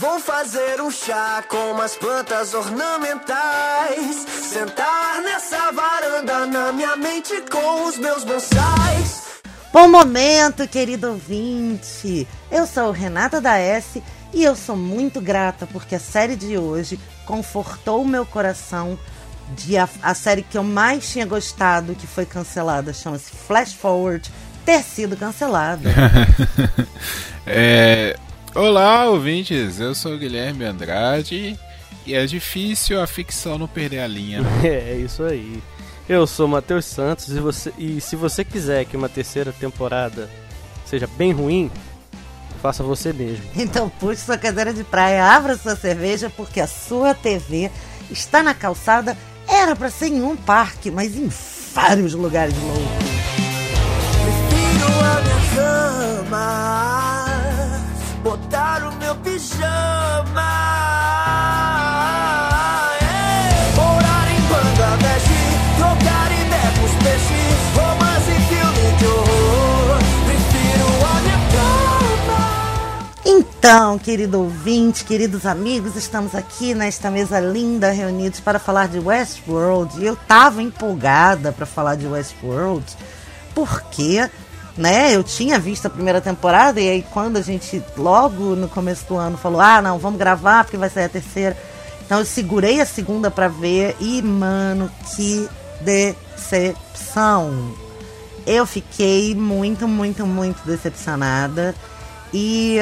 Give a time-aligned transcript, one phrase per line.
[0.00, 4.14] Vou fazer um chá com umas plantas ornamentais.
[4.48, 9.40] Sentar nessa varanda na minha mente com os meus bonsais.
[9.72, 12.28] Bom momento, querido ouvinte!
[12.48, 14.00] Eu sou Renata da S
[14.32, 16.96] e eu sou muito grata porque a série de hoje
[17.26, 18.96] confortou o meu coração
[19.56, 24.30] de a, a série que eu mais tinha gostado que foi cancelada, chama-se Flash Forward,
[24.64, 25.90] ter sido cancelada.
[27.44, 28.16] é,
[28.58, 29.78] olá, ouvintes!
[29.78, 31.58] Eu sou o Guilherme Andrade
[32.04, 34.42] e é difícil a ficção não perder a linha.
[34.64, 35.62] É, isso aí.
[36.08, 40.28] Eu sou o Matheus Santos e, você, e se você quiser que uma terceira temporada
[40.84, 41.70] seja bem ruim,
[42.60, 43.44] faça você mesmo.
[43.54, 47.70] Então puxe sua cadeira de praia, abra sua cerveja, porque a sua TV
[48.10, 49.16] está na calçada.
[49.46, 51.30] Era para ser em um parque, mas em
[51.74, 52.82] vários lugares loucos.
[54.24, 57.17] Prefiro a minha cama,
[58.28, 60.42] botar o meu pijama.
[63.00, 63.68] É.
[64.30, 65.28] Em Bangladesh,
[65.78, 66.88] trocar com.
[70.26, 72.40] Prefiro a minha cama.
[73.24, 80.02] Então, querido ouvinte, queridos amigos, estamos aqui nesta mesa linda reunidos para falar de Westworld.
[80.02, 82.84] E eu tava empolgada para falar de Westworld,
[83.54, 84.28] porque,
[84.78, 89.04] né, eu tinha visto a primeira temporada e aí quando a gente logo no começo
[89.06, 91.56] do ano falou: "Ah, não, vamos gravar porque vai sair a terceira".
[92.06, 95.46] Então eu segurei a segunda para ver e, mano, que
[95.82, 97.74] decepção.
[98.46, 101.74] Eu fiquei muito, muito, muito decepcionada
[102.32, 102.78] e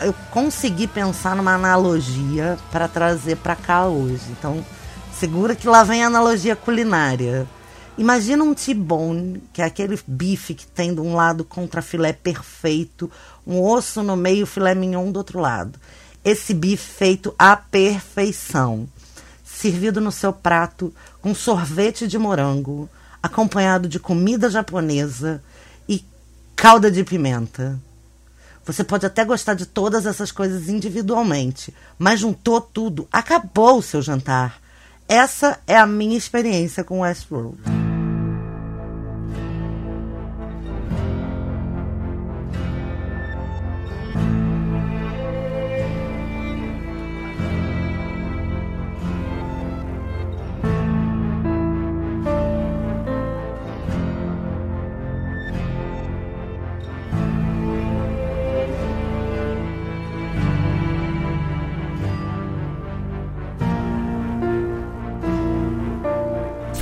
[0.00, 4.22] eu consegui pensar numa analogia para trazer para cá hoje.
[4.30, 4.64] Então,
[5.18, 7.46] segura que lá vem a analogia culinária.
[7.98, 13.10] Imagina um T-bone, que é aquele bife que tem de um lado contra filé perfeito,
[13.46, 15.78] um osso no meio, filé mignon do outro lado.
[16.22, 18.86] Esse bife feito à perfeição,
[19.42, 22.86] servido no seu prato com sorvete de morango,
[23.22, 25.42] acompanhado de comida japonesa
[25.88, 26.04] e
[26.54, 27.80] calda de pimenta.
[28.66, 34.02] Você pode até gostar de todas essas coisas individualmente, mas juntou tudo, acabou o seu
[34.02, 34.60] jantar.
[35.08, 37.75] Essa é a minha experiência com Westworld.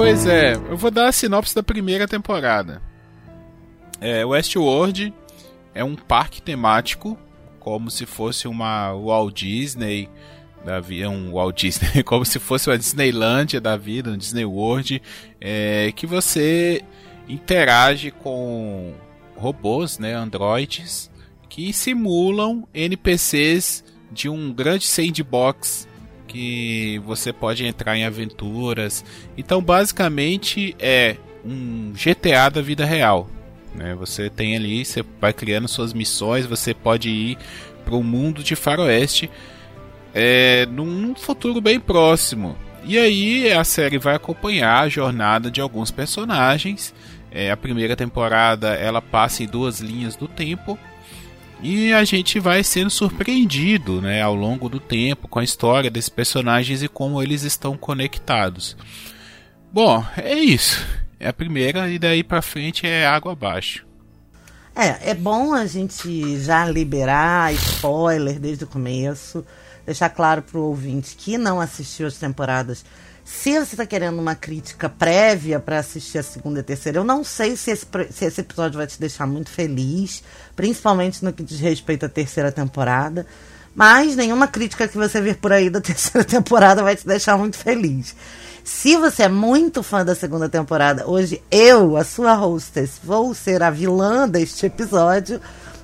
[0.05, 2.83] Pois é, eu vou dar a sinopse da primeira temporada.
[4.03, 5.15] É, Westworld
[5.75, 7.19] é um parque temático,
[7.59, 10.11] como se fosse uma Walt Disney
[10.63, 15.01] da vida, um Walt Disney, como se fosse uma Disneylandia da vida, um Disney World,
[15.41, 16.83] é, que você
[17.27, 18.93] interage com
[19.35, 21.11] robôs, né, androides,
[21.49, 23.83] que simulam NPCs
[24.13, 25.89] de um grande sandbox
[26.34, 29.05] que você pode entrar em aventuras.
[29.39, 33.31] Então, basicamente é um GTA da vida real.
[33.72, 33.95] Né?
[33.95, 37.39] Você tem ali, você vai criando suas missões, você pode ir
[37.84, 39.31] para o mundo de faroeste
[40.12, 42.56] é, num futuro bem próximo.
[42.84, 46.93] E aí a série vai acompanhar a jornada de alguns personagens.
[47.31, 50.78] É, a primeira temporada ela passa em duas linhas do tempo
[51.63, 56.09] e a gente vai sendo surpreendido né, ao longo do tempo com a história desses
[56.09, 58.77] personagens e como eles estão conectados.
[59.73, 60.85] Bom, é isso.
[61.19, 63.87] É a primeira e daí pra frente é água abaixo.
[64.77, 69.45] É, é bom a gente já liberar spoiler desde o começo,
[69.87, 72.85] deixar claro pro ouvinte que não assistiu as temporadas.
[73.25, 77.25] Se você está querendo uma crítica prévia para assistir a segunda e terceira, eu não
[77.25, 80.23] sei se esse, se esse episódio vai te deixar muito feliz,
[80.55, 83.27] principalmente no que diz respeito à terceira temporada.
[83.75, 87.56] Mas nenhuma crítica que você vir por aí da terceira temporada vai te deixar muito
[87.56, 88.15] feliz.
[88.62, 93.62] Se você é muito fã da segunda temporada, hoje eu, a sua hostess, vou ser
[93.62, 95.41] a vilã deste episódio.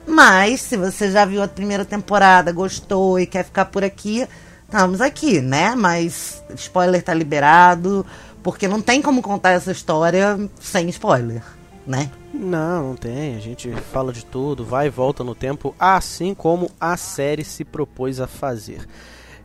[0.06, 4.26] Mas se você já viu a primeira temporada, gostou e quer ficar por aqui,
[4.70, 5.74] estamos aqui, né?
[5.74, 8.06] Mas spoiler tá liberado,
[8.40, 11.42] porque não tem como contar essa história sem spoiler,
[11.84, 12.08] né?
[12.32, 13.36] Não, não tem.
[13.36, 17.64] A gente fala de tudo, vai e volta no tempo, assim como a série se
[17.64, 18.86] propôs a fazer.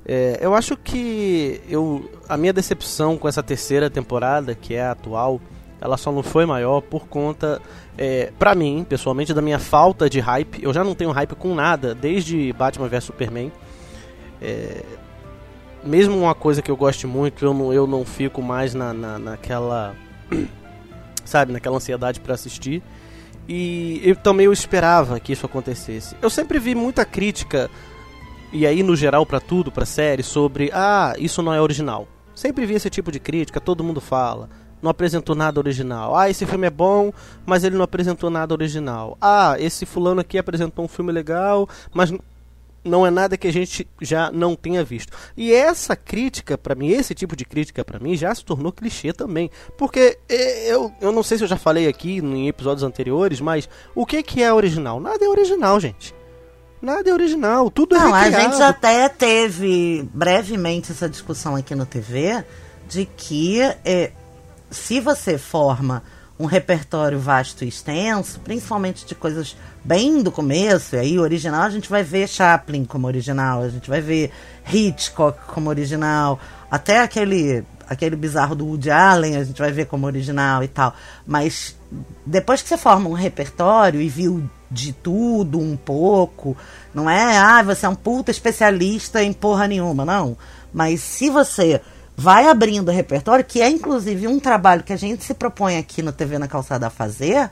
[0.06, 4.92] É, eu acho que eu, a minha decepção com essa terceira temporada, que é a
[4.92, 5.42] atual,
[5.81, 7.60] ela só não foi maior por conta,
[7.98, 10.63] é, pra mim, pessoalmente, da minha falta de hype.
[10.63, 13.51] Eu já não tenho hype com nada desde Batman vs Superman.
[14.39, 14.83] é,
[15.85, 19.19] mesmo uma coisa que eu goste muito, eu não, eu não fico mais na, na,
[19.19, 19.95] naquela.
[21.23, 22.83] Sabe, naquela ansiedade para assistir.
[23.47, 26.15] E eu também eu esperava que isso acontecesse.
[26.21, 27.69] Eu sempre vi muita crítica,
[28.51, 32.07] e aí no geral para tudo, pra série, sobre ah, isso não é original.
[32.33, 34.49] Sempre vi esse tipo de crítica, todo mundo fala.
[34.81, 36.15] Não apresentou nada original.
[36.15, 37.11] Ah, esse filme é bom,
[37.45, 39.17] mas ele não apresentou nada original.
[39.21, 42.13] Ah, esse fulano aqui apresentou um filme legal, mas
[42.85, 45.11] não é nada que a gente já não tenha visto.
[45.35, 49.11] E essa crítica, para mim, esse tipo de crítica para mim já se tornou clichê
[49.11, 49.49] também.
[49.77, 53.67] Porque é, eu, eu não sei se eu já falei aqui em episódios anteriores, mas
[53.93, 54.99] o que, que é original?
[54.99, 56.13] Nada é original, gente.
[56.81, 58.35] Nada é original, tudo é Não, recriado.
[58.35, 62.43] a gente até teve brevemente essa discussão aqui no TV
[62.87, 64.11] de que é,
[64.69, 66.03] se você forma
[66.37, 71.69] um repertório vasto e extenso, principalmente de coisas bem do começo, e aí original a
[71.69, 74.31] gente vai ver Chaplin como original, a gente vai ver
[74.71, 76.39] Hitchcock como original,
[76.69, 80.93] até aquele aquele bizarro do Woody Allen a gente vai ver como original e tal.
[81.25, 81.75] Mas
[82.25, 86.57] depois que você forma um repertório e viu de tudo um pouco,
[86.93, 90.35] não é, ah, você é um puta especialista em porra nenhuma, não.
[90.73, 91.79] Mas se você
[92.15, 96.01] vai abrindo o repertório, que é inclusive um trabalho que a gente se propõe aqui
[96.01, 97.50] no TV na Calçada a fazer,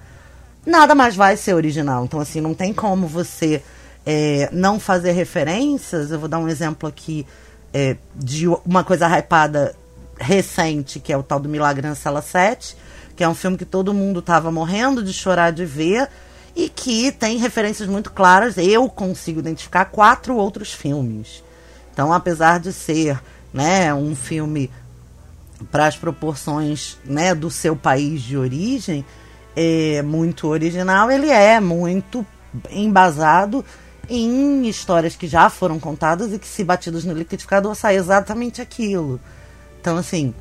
[0.66, 2.06] nada mais vai ser original.
[2.06, 3.62] Então, assim, não tem como você
[4.06, 6.12] é, não fazer referências.
[6.12, 7.26] Eu vou dar um exemplo aqui
[7.74, 9.76] é, de uma coisa hypada
[10.18, 12.78] recente, que é o tal do Milagre na Sala 7,
[13.16, 16.08] que é um filme que todo mundo estava morrendo de chorar de ver
[16.56, 18.58] e que tem referências muito claras.
[18.58, 21.44] Eu consigo identificar quatro outros filmes.
[21.92, 23.20] Então, apesar de ser
[23.54, 24.70] né, um filme
[25.72, 29.06] para as proporções né, do seu país de origem,
[29.56, 32.26] é muito original, ele é muito
[32.72, 33.64] embasado
[34.10, 39.20] em histórias que já foram contadas e que, se batidos no liquidificador, sai exatamente aquilo.
[39.80, 40.34] Então, assim,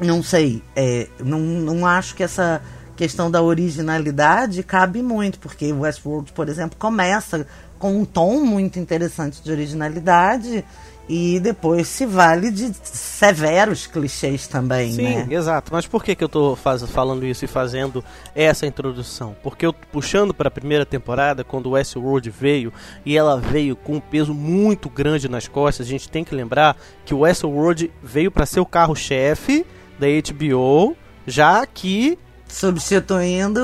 [0.00, 2.62] não sei, é, não, não acho que essa
[2.96, 7.46] questão da originalidade cabe muito, porque Westworld, por exemplo, começa
[7.78, 10.64] com um tom muito interessante de originalidade
[11.08, 15.26] e depois se vale de severos clichês também, Sim, né?
[15.30, 15.70] exato.
[15.72, 18.02] Mas por que, que eu tô faz, falando isso e fazendo
[18.34, 19.36] essa introdução?
[19.42, 22.72] Porque eu puxando para a primeira temporada, quando o Westworld veio,
[23.04, 26.76] e ela veio com um peso muito grande nas costas, a gente tem que lembrar
[27.04, 29.66] que o Westworld veio para ser o carro-chefe
[29.98, 30.96] da HBO,
[31.26, 33.60] já que Substituindo,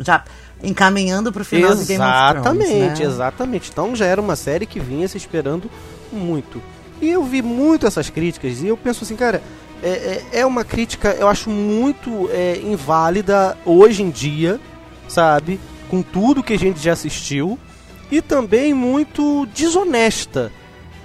[0.00, 0.24] já
[0.62, 2.36] encaminhando pro final de Game of Thrones.
[2.36, 3.06] Exatamente, né?
[3.06, 3.70] exatamente.
[3.70, 5.70] Então já era uma série que vinha se esperando
[6.12, 6.60] muito.
[7.00, 9.42] E eu vi muito essas críticas e eu penso assim, cara,
[9.82, 9.88] é,
[10.32, 14.60] é, é uma crítica, eu acho muito é, inválida hoje em dia,
[15.08, 15.60] sabe?
[15.88, 17.58] Com tudo que a gente já assistiu
[18.10, 20.50] e também muito desonesta.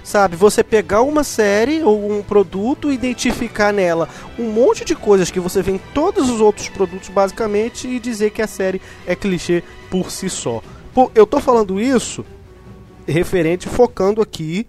[0.02, 4.08] Sabe, você pegar uma série ou um produto e identificar nela
[4.38, 8.30] um monte de coisas que você vê em todos os outros produtos, basicamente, e dizer
[8.30, 10.62] que a série é clichê por si só.
[10.94, 12.24] Pô, eu tô falando isso
[13.06, 14.66] referente, focando aqui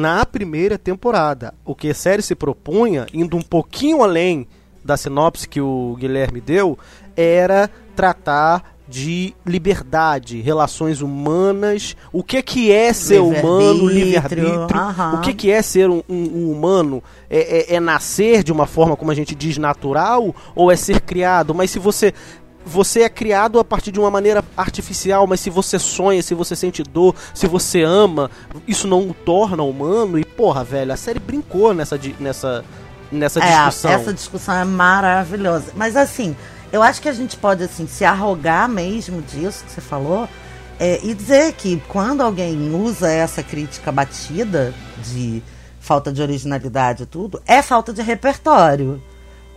[0.00, 1.52] na primeira temporada.
[1.64, 4.46] O que a série se propunha, indo um pouquinho além
[4.84, 6.78] da sinopse que o Guilherme deu,
[7.16, 14.66] era tratar de liberdade, relações humanas, o que que é ser humano, Livre-arbítrio,
[15.14, 18.66] o que que é ser um, um- um humano, é, é- é nascer de uma
[18.66, 22.12] forma, como a gente diz, natural, ou é ser criado, mas se você...
[22.64, 26.54] Você é criado a partir de uma maneira artificial, mas se você sonha, se você
[26.54, 28.30] sente dor, se você ama,
[28.68, 30.18] isso não o torna humano.
[30.18, 32.64] E porra, velho, a série brincou nessa, nessa,
[33.10, 33.90] nessa É, discussão.
[33.90, 35.72] essa discussão é maravilhosa.
[35.74, 36.36] Mas assim,
[36.70, 40.28] eu acho que a gente pode assim se arrogar mesmo disso que você falou
[40.78, 45.42] é, e dizer que quando alguém usa essa crítica batida de
[45.80, 49.02] falta de originalidade e tudo, é falta de repertório.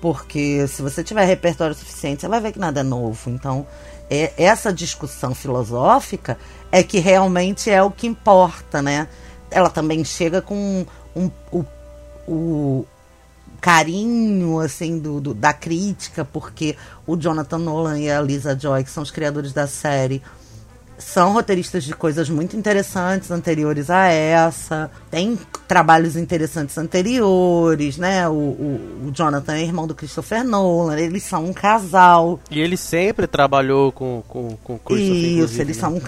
[0.04, 3.30] Porque se você tiver repertório suficiente, você vai ver que nada é novo.
[3.30, 3.66] Então,
[4.10, 6.38] é, essa discussão filosófica
[6.70, 9.08] é que realmente é o que importa, né?
[9.50, 11.66] Ela também chega com um, o,
[12.28, 12.86] o
[13.62, 16.76] carinho assim do, do- da crítica, porque
[17.08, 20.22] o Jonathan Nolan e a Lisa Joy, que são os criadores da série,
[20.98, 24.90] são roteiristas de coisas muito interessantes anteriores a essa.
[25.10, 28.28] Tem trabalhos interessantes anteriores, né?
[28.28, 32.40] O, o, o Jonathan é irmão do Christopher Nolan, eles são um casal.
[32.50, 35.82] E ele sempre trabalhou com, com, com Christopher, Isso, eles né?
[35.82, 36.02] são um,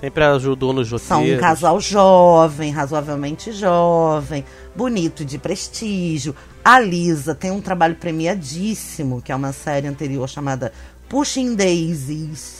[0.00, 1.08] Sempre ajudou nos roteiros.
[1.08, 4.44] São um casal jovem, razoavelmente jovem,
[4.74, 6.36] bonito, de prestígio.
[6.64, 10.72] A Lisa tem um trabalho premiadíssimo, que é uma série anterior chamada
[11.08, 12.57] Pushing Daisies,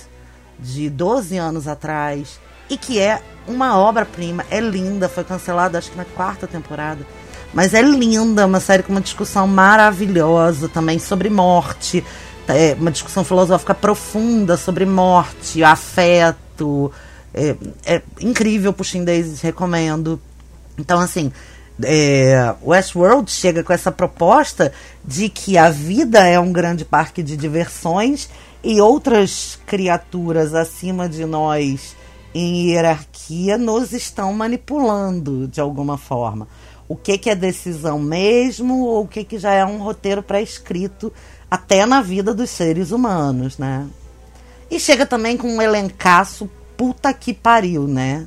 [0.58, 5.96] de 12 anos atrás, e que é uma obra-prima, é linda, foi cancelada acho que
[5.96, 7.06] na quarta temporada.
[7.52, 12.04] Mas é linda, uma série com uma discussão maravilhosa também sobre morte,
[12.46, 16.92] é, uma discussão filosófica profunda sobre morte, afeto.
[17.32, 20.20] É, é incrível, Pushing Daisies, recomendo.
[20.78, 21.32] Então, assim,
[21.82, 24.72] é, Westworld chega com essa proposta
[25.04, 28.28] de que a vida é um grande parque de diversões
[28.62, 31.96] e outras criaturas acima de nós
[32.34, 36.46] em hierarquia nos estão manipulando de alguma forma.
[36.88, 41.12] O que, que é decisão mesmo ou o que, que já é um roteiro pré-escrito
[41.50, 43.86] até na vida dos seres humanos, né?
[44.70, 48.26] E chega também com um elencaço puta que pariu, né?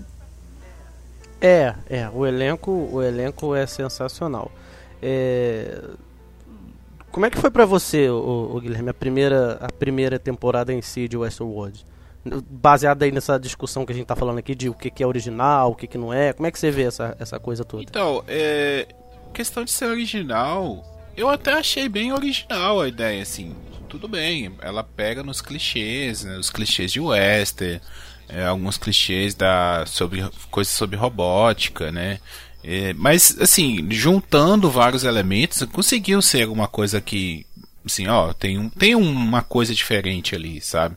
[1.39, 4.51] É, é, o elenco, o elenco é sensacional.
[5.01, 5.81] É...
[7.11, 11.07] Como é que foi para você, o, Guilherme, a primeira, a primeira temporada em si
[11.07, 11.85] de Westworld?
[12.49, 15.07] Baseada aí nessa discussão que a gente tá falando aqui de o que, que é
[15.07, 17.83] original, o que, que não é, como é que você vê essa, essa coisa toda?
[17.83, 18.87] Então, é...
[19.33, 20.85] questão de ser original,
[21.17, 23.55] eu até achei bem original a ideia, assim.
[23.89, 27.81] Tudo bem, ela pega nos clichês, né, os clichês de western,
[28.29, 32.19] é, alguns clichês da sobre coisas sobre robótica, né?
[32.63, 37.45] É, mas assim, juntando vários elementos, conseguiu ser alguma coisa que
[37.85, 40.95] assim, ó, tem, um, tem uma coisa diferente ali, sabe?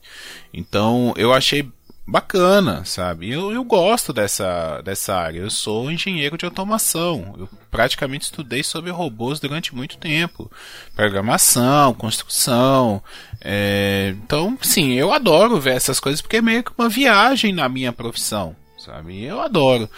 [0.53, 1.67] Então, eu achei
[2.07, 3.31] bacana, sabe?
[3.31, 5.41] Eu, eu gosto dessa, dessa área.
[5.41, 7.35] Eu sou engenheiro de automação.
[7.39, 10.51] Eu praticamente estudei sobre robôs durante muito tempo.
[10.95, 13.03] Programação, construção.
[13.41, 14.15] É...
[14.23, 17.93] Então, sim, eu adoro ver essas coisas porque é meio que uma viagem na minha
[17.93, 19.25] profissão, sabe?
[19.25, 19.89] Eu adoro.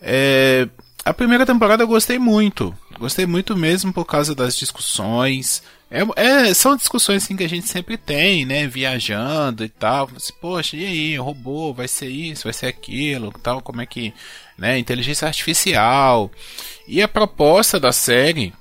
[0.00, 0.68] É...
[1.04, 2.72] A primeira temporada eu gostei muito.
[2.98, 5.62] Gostei muito mesmo por causa das discussões.
[5.90, 8.68] É, é, são discussões assim, que a gente sempre tem, né?
[8.68, 10.08] Viajando e tal.
[10.16, 11.16] Assim, Poxa, e aí?
[11.16, 14.14] Robô, vai ser isso, vai ser aquilo, tal, como é que.
[14.56, 14.78] Né?
[14.78, 16.30] Inteligência artificial.
[16.86, 18.54] E a proposta da série,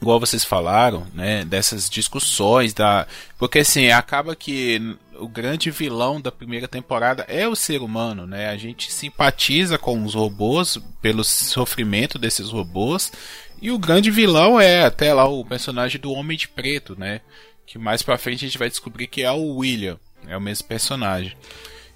[0.00, 1.44] igual vocês falaram, né?
[1.44, 3.06] Dessas discussões, da.
[3.38, 8.48] Porque assim, acaba que o grande vilão da primeira temporada é o ser humano, né?
[8.48, 13.12] A gente simpatiza com os robôs pelo sofrimento desses robôs
[13.60, 17.20] e o grande vilão é até lá o personagem do Homem de Preto, né?
[17.66, 19.98] Que mais pra frente a gente vai descobrir que é o William.
[20.26, 21.36] É o mesmo personagem.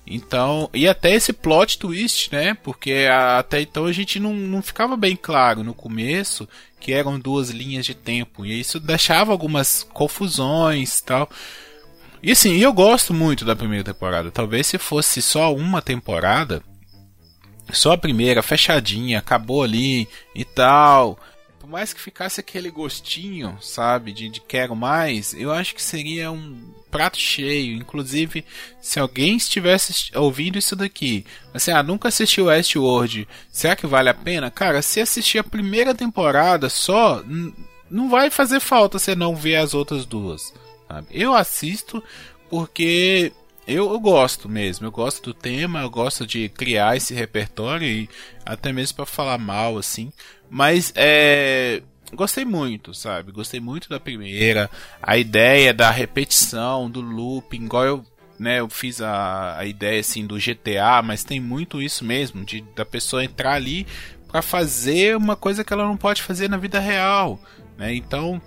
[0.07, 2.55] Então, e até esse plot twist, né?
[2.55, 6.49] Porque até então a gente não, não ficava bem claro no começo
[6.81, 8.47] que eram duas linhas de tempo.
[8.47, 11.29] E isso deixava algumas confusões tal.
[12.23, 14.31] E assim, eu gosto muito da primeira temporada.
[14.31, 16.63] Talvez se fosse só uma temporada,
[17.73, 21.19] só a primeira, fechadinha, acabou ali e tal
[21.69, 26.33] por mais que ficasse aquele gostinho, sabe, de, de quero mais, eu acho que seria
[26.33, 27.77] um prato cheio.
[27.77, 28.43] Inclusive,
[28.81, 34.15] se alguém estivesse ouvindo isso daqui, assim, ah, nunca assistiu Westworld, será que vale a
[34.15, 34.51] pena?
[34.51, 37.23] Cara, se assistir a primeira temporada só,
[37.91, 40.55] não vai fazer falta você não ver as outras duas.
[40.89, 41.07] Sabe?
[41.11, 42.03] Eu assisto
[42.49, 43.33] porque
[43.67, 48.09] eu, eu, gosto mesmo, eu gosto do tema, eu gosto de criar esse repertório e
[48.45, 50.11] até mesmo para falar mal assim,
[50.49, 51.83] mas é
[52.15, 53.31] gostei muito, sabe?
[53.31, 54.71] Gostei muito da primeira,
[55.03, 58.05] a ideia da repetição, do looping, igual eu,
[58.39, 62.63] né, eu fiz a, a ideia assim do GTA, mas tem muito isso mesmo de
[62.75, 63.87] da pessoa entrar ali
[64.27, 67.39] para fazer uma coisa que ela não pode fazer na vida real,
[67.77, 67.95] né?
[67.95, 68.41] Então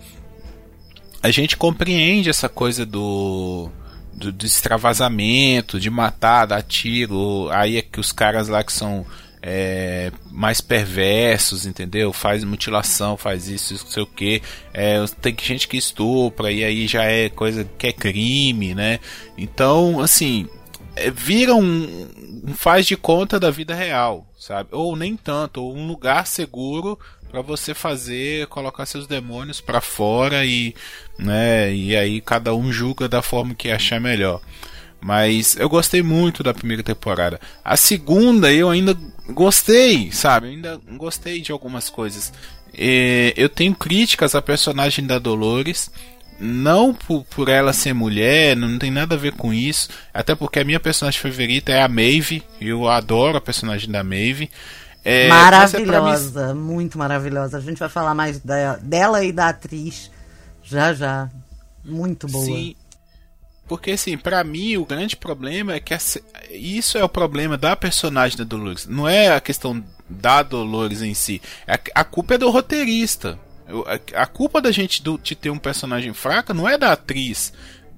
[1.21, 3.69] a gente compreende essa coisa do
[4.13, 7.49] do, do extravasamento, de matar, dar tiro.
[7.51, 9.05] Aí é que os caras lá que são
[9.41, 12.13] é, mais perversos, entendeu?
[12.13, 14.41] Faz mutilação, faz isso, não sei o que.
[14.73, 18.99] É, tem gente que estupra e aí já é coisa que é crime, né?
[19.37, 20.47] Então, assim,
[21.13, 22.07] vira um,
[22.47, 24.69] um faz de conta da vida real, sabe?
[24.71, 26.99] Ou nem tanto, ou um lugar seguro
[27.31, 30.75] para você fazer, colocar seus demônios para fora e,
[31.17, 34.41] né, e aí cada um julga da forma que achar melhor.
[34.99, 37.39] Mas eu gostei muito da primeira temporada.
[37.63, 38.95] A segunda eu ainda
[39.29, 40.47] gostei, sabe?
[40.47, 42.31] Eu ainda gostei de algumas coisas.
[42.77, 45.89] E eu tenho críticas à personagem da Dolores.
[46.41, 49.89] Não por, por ela ser mulher, não tem nada a ver com isso.
[50.11, 52.43] Até porque a minha personagem favorita é a Maeve.
[52.59, 54.49] Eu adoro a personagem da Maeve.
[55.05, 56.59] É, é maravilhosa, é mim...
[56.59, 57.57] muito maravilhosa.
[57.57, 60.09] A gente vai falar mais da, dela e da atriz
[60.63, 61.29] já já.
[61.85, 62.45] Muito boa.
[62.45, 62.75] Sim.
[63.67, 66.19] Porque assim, para mim o grande problema é que essa,
[66.49, 68.85] isso é o problema da personagem da Dolores.
[68.85, 71.41] Não é a questão da Dolores em si.
[71.67, 73.39] A, a culpa é do roteirista.
[74.15, 77.53] A, culpa da gente do, de ter um personagem fraca não é da atriz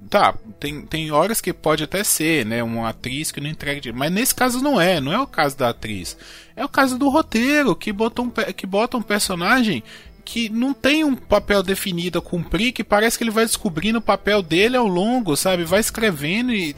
[0.10, 2.62] tá, tem, tem horas que pode até ser, né?
[2.62, 3.92] Uma atriz que não entrega.
[3.94, 6.18] Mas nesse caso não é, não é o caso da atriz.
[6.56, 9.84] É o caso do roteiro, que bota um, que bota um personagem
[10.26, 14.02] que não tem um papel definido a cumprir, que parece que ele vai descobrindo o
[14.02, 15.66] papel dele ao longo, sabe?
[15.66, 16.76] Vai escrevendo e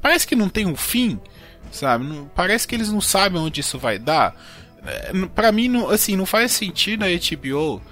[0.00, 1.20] parece que não tem um fim,
[1.70, 2.06] sabe?
[2.34, 4.34] Parece que eles não sabem onde isso vai dar.
[4.86, 7.82] É, para mim, não, assim, não faz sentido a HBO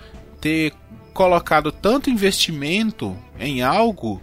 [0.44, 0.74] ter
[1.14, 4.20] colocado tanto investimento em algo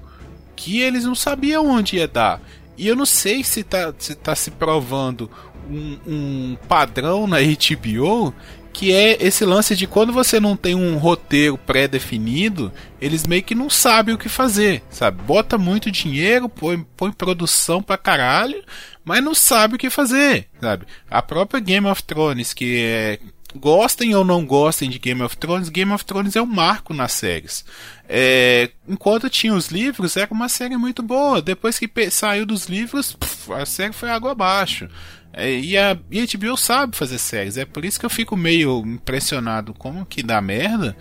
[0.56, 2.40] que eles não sabiam onde ia dar.
[2.78, 5.32] E eu não sei se está se, tá se provando
[5.68, 8.32] um, um padrão na HBO
[8.72, 13.54] que é esse lance de quando você não tem um roteiro pré-definido, eles meio que
[13.54, 15.22] não sabem o que fazer, sabe?
[15.24, 18.64] Bota muito dinheiro, põe, põe produção pra caralho,
[19.04, 20.86] mas não sabe o que fazer, sabe?
[21.10, 23.20] A própria Game of Thrones, que é
[23.56, 27.12] gostem ou não gostem de Game of Thrones, Game of Thrones é um marco nas
[27.12, 27.66] séries.
[28.08, 31.42] É, enquanto tinha os livros, era uma série muito boa.
[31.42, 33.18] Depois que saiu dos livros,
[33.50, 34.88] a série foi água abaixo.
[35.34, 37.58] É, e, a, e a HBO sabe fazer séries.
[37.58, 40.96] É por isso que eu fico meio impressionado como que dá merda.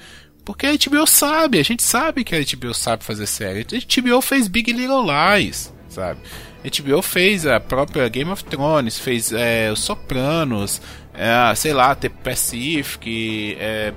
[0.45, 3.61] Porque a HBO sabe, a gente sabe que a HBO sabe fazer série.
[3.61, 6.21] A HBO fez Big Little Lies, sabe?
[6.65, 10.81] A HBO fez a própria Game of Thrones, fez é, Os Sopranos,
[11.15, 13.93] é, sei lá, The Pacific, é,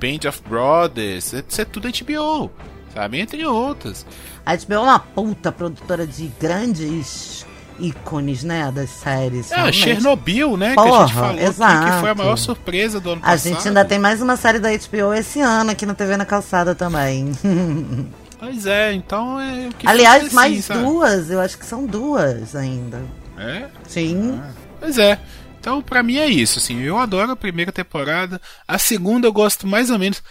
[0.00, 2.50] Band of Brothers, isso é tudo HBO,
[2.94, 3.20] sabe?
[3.20, 4.06] Entre outras.
[4.44, 7.46] A HBO é uma puta produtora de grandes
[7.78, 9.52] ícones, né, das séries.
[9.52, 11.86] É, Chernobyl, né, Porra, que a gente falou exato.
[11.86, 13.52] que foi a maior surpresa do ano a passado.
[13.52, 16.24] A gente ainda tem mais uma série da HBO esse ano aqui na TV na
[16.24, 17.32] Calçada também.
[18.38, 20.80] Pois é, então é o que Aliás, assim, mais sabe?
[20.80, 23.02] duas, eu acho que são duas ainda.
[23.38, 23.64] É?
[23.88, 24.38] Sim.
[24.42, 25.18] Ah, pois é.
[25.66, 29.66] Então, pra mim é isso, assim, eu adoro a primeira temporada, a segunda eu gosto
[29.66, 30.22] mais ou menos.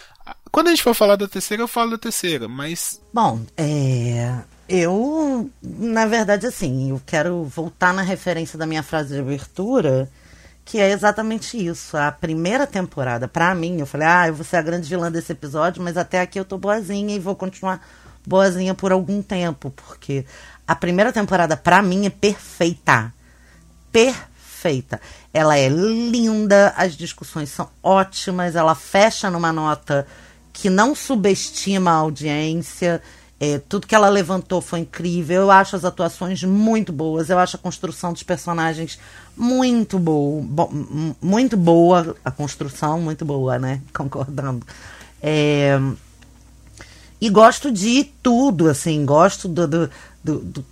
[0.50, 3.02] Quando a gente for falar da terceira, eu falo da terceira, mas.
[3.14, 4.34] Bom, é.
[4.70, 10.10] Eu, na verdade, assim, eu quero voltar na referência da minha frase de abertura,
[10.64, 11.98] que é exatamente isso.
[11.98, 15.34] A primeira temporada, pra mim, eu falei, ah, eu vou ser a grande vilã desse
[15.34, 17.86] episódio, mas até aqui eu tô boazinha e vou continuar
[18.26, 20.26] boazinha por algum tempo, porque
[20.66, 23.14] a primeira temporada, pra mim, é perfeita.
[23.92, 25.02] Perfeita.
[25.36, 30.08] Ela é linda, as discussões são ótimas, ela fecha numa nota
[30.54, 33.02] que não subestima a audiência.
[33.38, 35.42] É, tudo que ela levantou foi incrível.
[35.42, 37.30] Eu acho as atuações muito boas.
[37.30, 38.98] Eu acho a construção dos personagens
[39.36, 40.42] muito boa.
[40.42, 40.70] Bo
[41.22, 42.16] muito boa.
[42.24, 43.82] A construção, muito boa, né?
[43.94, 44.66] Concordando.
[45.22, 45.78] É,
[47.20, 49.06] e gosto de tudo, assim.
[49.06, 49.90] Gosto do, do,
[50.24, 50.66] do, do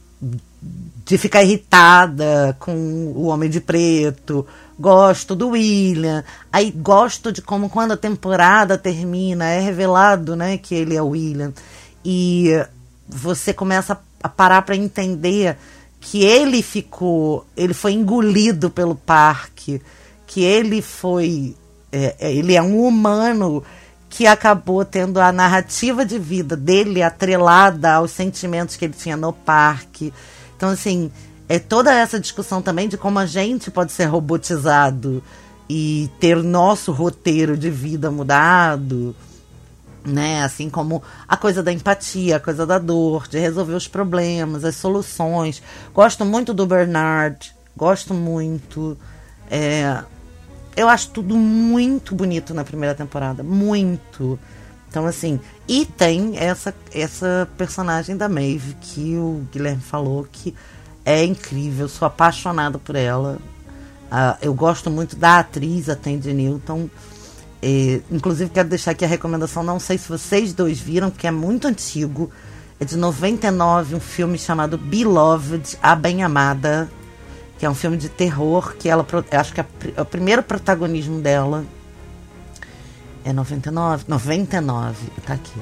[1.06, 2.74] de ficar irritada com
[3.16, 4.46] o Homem de Preto.
[4.80, 6.24] Gosto do William.
[6.52, 11.10] Aí gosto de como quando a temporada termina é revelado, né, que ele é o
[11.10, 11.54] William.
[12.04, 12.52] E
[13.08, 15.58] você começa a parar para entender
[16.00, 19.82] que ele ficou, ele foi engolido pelo parque,
[20.28, 21.56] que ele foi,
[21.92, 23.64] é, ele é um humano
[24.14, 29.34] que acabou tendo a narrativa de vida dele atrelada aos sentimentos que ele tinha no
[29.34, 30.14] parque.
[30.56, 31.12] Então, assim,
[31.50, 35.24] é toda essa discussão também de como a gente pode ser robotizado
[35.68, 39.16] e ter nosso roteiro de vida mudado,
[40.06, 40.44] né?
[40.44, 44.76] Assim como a coisa da empatia, a coisa da dor, de resolver os problemas, as
[44.76, 45.60] soluções.
[45.92, 48.96] Gosto muito do Bernard, gosto muito.
[49.50, 50.04] É,
[50.76, 54.40] eu acho tudo muito bonito na primeira temporada, muito.
[54.90, 60.54] Então, assim, e tem essa, essa personagem da Maeve que o Guilherme falou que
[61.06, 63.40] é incrível, sou apaixonada por ela.
[64.06, 66.90] Uh, eu gosto muito da atriz, a Tandy Newton.
[67.62, 69.64] É, inclusive, quero deixar aqui a recomendação.
[69.64, 72.30] Não sei se vocês dois viram, porque é muito antigo.
[72.80, 76.90] É de 99, um filme chamado Beloved, A Bem Amada,
[77.64, 79.08] que é um filme de terror que ela.
[79.32, 79.62] Acho que
[79.98, 81.64] o primeiro protagonismo dela.
[83.24, 84.04] É 99?
[84.06, 85.58] 99, tá aqui.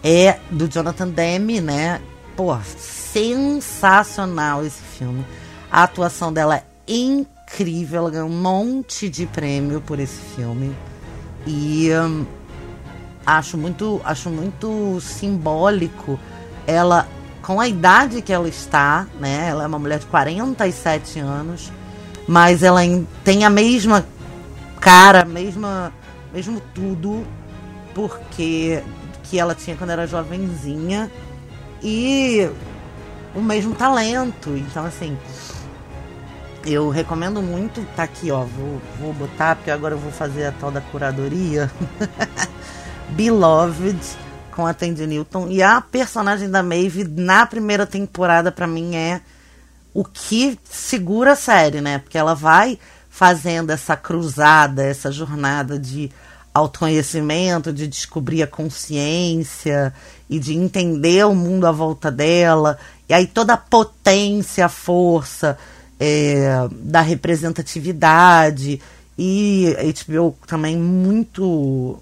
[0.00, 2.00] É do Jonathan Demme, né?
[2.36, 5.26] Pô, sensacional esse filme.
[5.72, 10.72] A atuação dela é incrível, ela ganhou um monte de prêmio por esse filme.
[11.44, 12.24] E hum,
[13.26, 16.16] acho muito, acho muito simbólico
[16.64, 17.08] ela
[17.44, 19.48] com a idade que ela está, né?
[19.50, 21.70] Ela é uma mulher de 47 anos,
[22.26, 22.80] mas ela
[23.22, 24.04] tem a mesma
[24.80, 25.92] cara, mesma,
[26.32, 27.26] mesmo tudo,
[27.94, 28.82] porque
[29.24, 31.10] que ela tinha quando era jovenzinha
[31.82, 32.48] e
[33.34, 34.56] o mesmo talento.
[34.56, 35.16] Então assim,
[36.64, 40.52] eu recomendo muito, tá aqui, ó, vou, vou botar, porque agora eu vou fazer a
[40.52, 41.70] tal da curadoria.
[43.10, 43.98] Beloved,
[44.54, 45.48] com a Tandy Newton.
[45.48, 49.20] E a personagem da Maeve na primeira temporada, para mim, é
[49.92, 51.98] o que segura a série, né?
[51.98, 52.78] Porque ela vai
[53.10, 56.10] fazendo essa cruzada, essa jornada de
[56.52, 59.92] autoconhecimento, de descobrir a consciência
[60.30, 62.78] e de entender o mundo à volta dela.
[63.08, 65.58] E aí toda a potência, a força
[65.98, 68.80] é, da representatividade.
[69.18, 72.00] E HBO também muito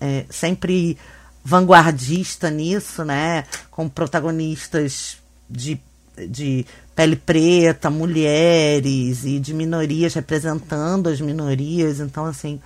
[0.00, 0.98] é, sempre
[1.44, 3.44] vanguardista nisso, né?
[3.70, 5.80] Com protagonistas de,
[6.28, 12.00] de pele preta, mulheres e de minorias representando as minorias.
[12.00, 12.60] Então, assim,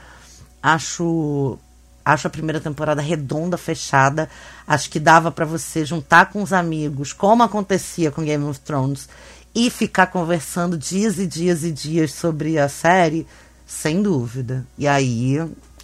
[0.62, 1.58] acho
[2.04, 4.30] acho a primeira temporada redonda, fechada.
[4.66, 9.08] Acho que dava para você juntar com os amigos, como acontecia com Game of Thrones,
[9.52, 13.26] e ficar conversando dias e dias e dias sobre a série,
[13.66, 14.64] sem dúvida.
[14.78, 15.36] E aí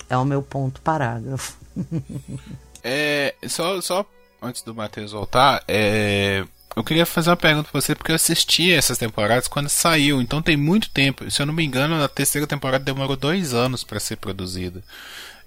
[0.08, 1.56] é o meu ponto parágrafo.
[2.82, 4.06] é, só, só
[4.40, 8.72] antes do Matheus voltar, é, eu queria fazer uma pergunta pra você, porque eu assisti
[8.72, 11.30] essas temporadas quando saiu, então tem muito tempo.
[11.30, 14.82] Se eu não me engano, a terceira temporada demorou dois anos para ser produzida.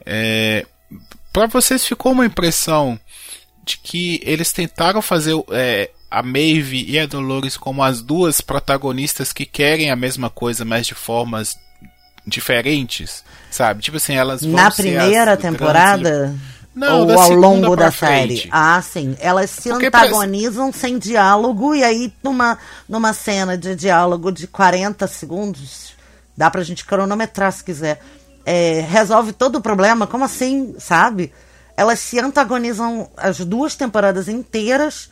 [0.06, 0.66] É,
[1.34, 3.00] para vocês ficou uma impressão
[3.64, 9.34] de que eles tentaram fazer é, a Maeve e a Dolores como as duas protagonistas
[9.34, 11.58] que querem a mesma coisa, mas de formas
[12.26, 13.82] diferentes, sabe?
[13.82, 16.36] Tipo assim, elas vão Na primeira temporada.
[16.76, 18.42] Não, ou ao longo da frente.
[18.42, 18.50] série.
[18.52, 19.16] Ah, sim.
[19.20, 20.80] Elas se Porque antagonizam parece...
[20.80, 22.58] sem diálogo e aí numa,
[22.88, 25.94] numa cena de diálogo de 40 segundos,
[26.36, 28.02] dá pra gente cronometrar se quiser,
[28.46, 30.06] é, resolve todo o problema.
[30.06, 31.32] Como assim, sabe?
[31.78, 35.10] Elas se antagonizam as duas temporadas inteiras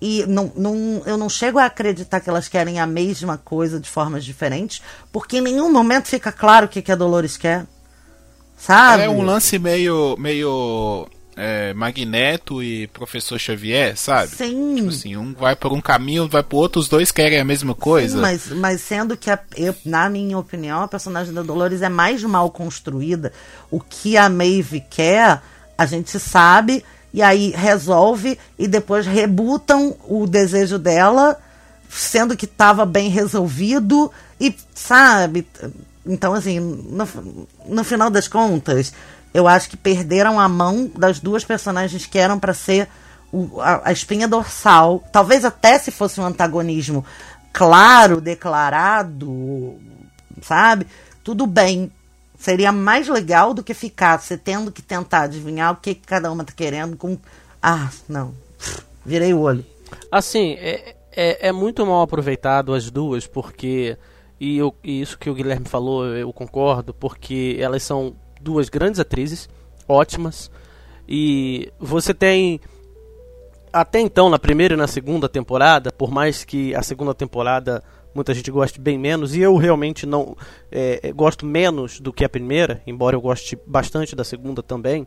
[0.00, 3.88] e não, não, eu não chego a acreditar que elas querem a mesma coisa de
[3.88, 7.66] formas diferentes, porque em nenhum momento fica claro o que, que a Dolores quer.
[8.56, 9.02] Sabe?
[9.04, 10.16] É um lance meio.
[10.18, 11.06] meio.
[11.38, 14.34] É, Magneto e Professor Xavier, sabe?
[14.34, 14.76] Sim.
[14.76, 17.74] Tipo assim, um vai por um caminho, vai por outro, os dois querem a mesma
[17.74, 18.14] coisa.
[18.14, 21.90] Sim, mas, mas sendo que, a, eu, na minha opinião, a personagem da Dolores é
[21.90, 23.34] mais mal construída.
[23.70, 25.42] O que a Maeve quer,
[25.76, 31.38] a gente sabe, e aí resolve, e depois rebutam o desejo dela,
[31.86, 35.46] sendo que estava bem resolvido, e sabe
[36.06, 37.06] então, assim, no,
[37.66, 38.92] no final das contas,
[39.34, 42.88] eu acho que perderam a mão das duas personagens que eram para ser
[43.32, 45.02] o, a, a, espinha dorsal.
[45.12, 47.04] Talvez até se fosse um antagonismo
[47.52, 49.76] claro, declarado,
[50.42, 50.86] sabe?
[51.24, 51.90] Tudo bem.
[52.38, 56.30] Seria mais legal do que ficar você tendo que tentar adivinhar o que, que cada
[56.30, 57.18] uma tá querendo com.
[57.62, 58.32] Ah, não.
[59.04, 59.64] Virei o olho.
[60.12, 63.96] Assim, é, é, é muito mal aproveitado as duas, porque
[64.40, 69.00] e, eu, e isso que o Guilherme falou, eu concordo, porque elas são duas grandes
[69.00, 69.48] atrizes,
[69.88, 70.50] ótimas.
[71.08, 72.60] E você tem
[73.72, 77.82] até então na primeira e na segunda temporada, por mais que a segunda temporada
[78.14, 80.34] muita gente goste bem menos e eu realmente não
[80.72, 85.06] é, é gosto menos do que a primeira, embora eu goste bastante da segunda também.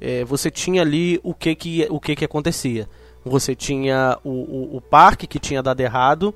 [0.00, 2.88] É, você tinha ali o que que o que que acontecia.
[3.24, 6.34] Você tinha o, o, o parque que tinha dado errado,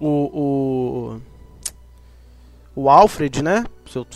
[0.00, 1.20] o, o
[2.74, 3.64] o Alfred, né?
[3.86, 4.06] Se eu,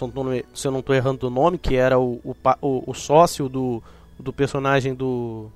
[0.55, 3.83] se eu não estou errando o nome, que era o, o, o, sócio do,
[4.19, 5.51] do personagem do,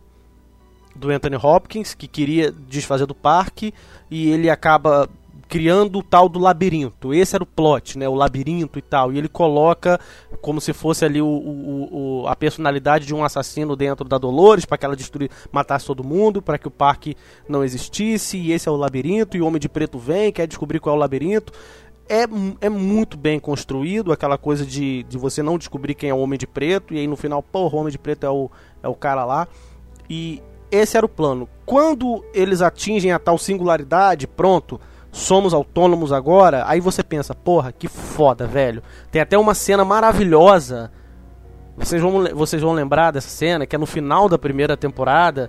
[0.95, 3.73] do Anthony Hopkins, que queria desfazer do parque,
[4.11, 5.09] e ele acaba
[5.49, 7.13] criando o tal do labirinto.
[7.13, 8.09] Esse era o plot, né?
[8.09, 9.13] O labirinto e tal.
[9.13, 9.99] E ele coloca
[10.41, 14.65] como se fosse ali o, o, o a personalidade de um assassino dentro da Dolores
[14.65, 17.17] para que ela destruir, matasse todo mundo, para que o parque
[17.49, 18.39] não existisse.
[18.39, 19.37] E esse é o labirinto.
[19.37, 21.53] E o Homem de Preto vem, quer descobrir qual é o labirinto
[22.11, 22.27] é,
[22.61, 26.37] é muito bem construído, aquela coisa de, de você não descobrir quem é o Homem
[26.37, 28.51] de Preto, e aí no final, porra, o Homem de Preto é o,
[28.83, 29.47] é o cara lá.
[30.09, 30.43] E
[30.73, 31.49] esse era o plano.
[31.65, 34.81] Quando eles atingem a tal singularidade, pronto,
[35.13, 38.83] somos autônomos agora, aí você pensa, porra, que foda, velho.
[39.13, 40.91] Tem até uma cena maravilhosa.
[41.77, 45.49] Vocês vão, vocês vão lembrar dessa cena, que é no final da primeira temporada.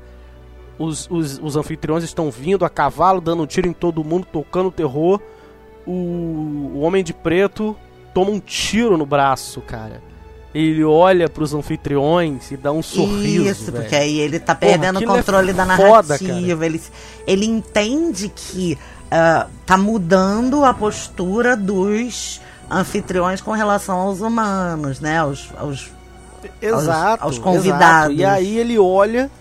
[0.78, 4.70] Os, os, os anfitriões estão vindo a cavalo, dando um tiro em todo mundo, tocando
[4.70, 5.20] terror
[5.86, 5.92] o,
[6.76, 7.76] o Homem de Preto
[8.14, 10.02] toma um tiro no braço, cara.
[10.54, 13.48] Ele olha pros anfitriões e dá um sorriso.
[13.48, 16.18] Isso, porque aí ele tá perdendo o controle é da narrativa.
[16.18, 16.18] Foda,
[16.66, 16.82] ele,
[17.26, 25.20] ele entende que uh, tá mudando a postura dos anfitriões com relação aos humanos, né?
[25.20, 25.90] Aos, aos,
[26.62, 28.14] exato, aos, aos convidados.
[28.18, 28.22] Exato.
[28.22, 29.32] E aí ele olha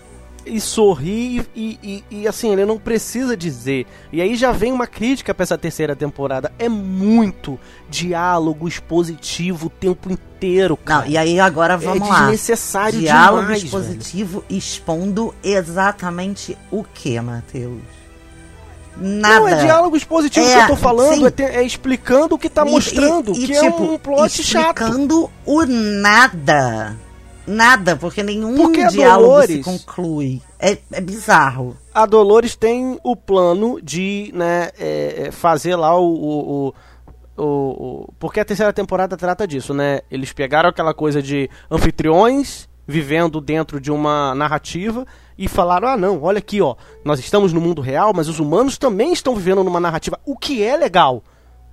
[0.45, 3.85] e sorri e, e, e, assim, ele não precisa dizer.
[4.11, 6.51] E aí já vem uma crítica para essa terceira temporada.
[6.57, 11.05] É muito diálogo expositivo o tempo inteiro, cara.
[11.05, 12.19] Não, e aí agora vamos é lá.
[12.21, 17.81] desnecessário Diálogo demais, expositivo expondo exatamente o que, Matheus?
[18.97, 19.39] Nada.
[19.39, 22.49] Não, é diálogo expositivo É, que eu tô falando, é, te- é explicando o que
[22.49, 24.81] tá E- mostrando, e- que tipo, é um plot chato.
[24.83, 26.97] explicando o nada.
[27.51, 30.41] Nada, porque nenhum Porque diálogo se Dolores- conclui.
[30.59, 31.75] É, é bizarro.
[31.93, 36.73] A Dolores tem o plano de né, é, é, fazer lá o, o, o-
[37.37, 40.01] o- o- Porque a terceira temporada trata disso, né?
[40.09, 45.05] Eles pegaram aquela coisa de anfitriões vivendo dentro de uma narrativa
[45.37, 48.77] e falaram: ah, não, olha aqui, ó, nós estamos no mundo real, mas os humanos
[48.77, 51.23] também estão vivendo numa narrativa, o que é legal,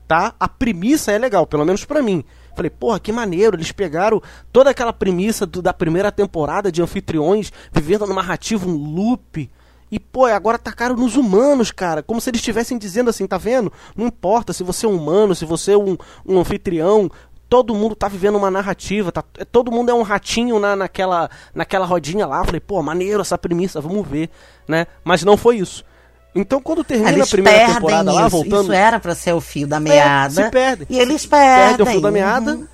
[0.06, 0.34] tá?
[0.40, 2.24] A premissa é legal, pelo menos pra mim.
[2.58, 4.20] Falei, porra, que maneiro, eles pegaram
[4.52, 9.48] toda aquela premissa do- da primeira temporada de anfitriões vivendo numa narrativa, um loop.
[9.90, 12.02] E, pô, agora atacaram nos humanos, cara.
[12.02, 13.72] Como se eles estivessem dizendo assim, tá vendo?
[13.96, 17.08] Não importa se você é um humano, se você é um, um anfitrião.
[17.48, 21.30] Todo mundo tá vivendo uma narrativa, tá, é- todo mundo é um ratinho na, naquela,
[21.54, 22.44] naquela rodinha lá.
[22.44, 24.28] Falei, pô, maneiro essa premissa, vamos ver,
[24.66, 24.86] né?
[25.04, 25.82] Mas não foi isso.
[26.40, 28.20] Então, quando termina Eles a primeira perdem temporada isso.
[28.20, 28.62] lá, voltando.
[28.62, 30.30] Isso era pra ser o fio da meada.
[30.44, 30.86] se perde.
[30.88, 31.66] E eles Se perdem.
[31.68, 32.54] perde o fio da meada.
[32.54, 32.66] Uhum.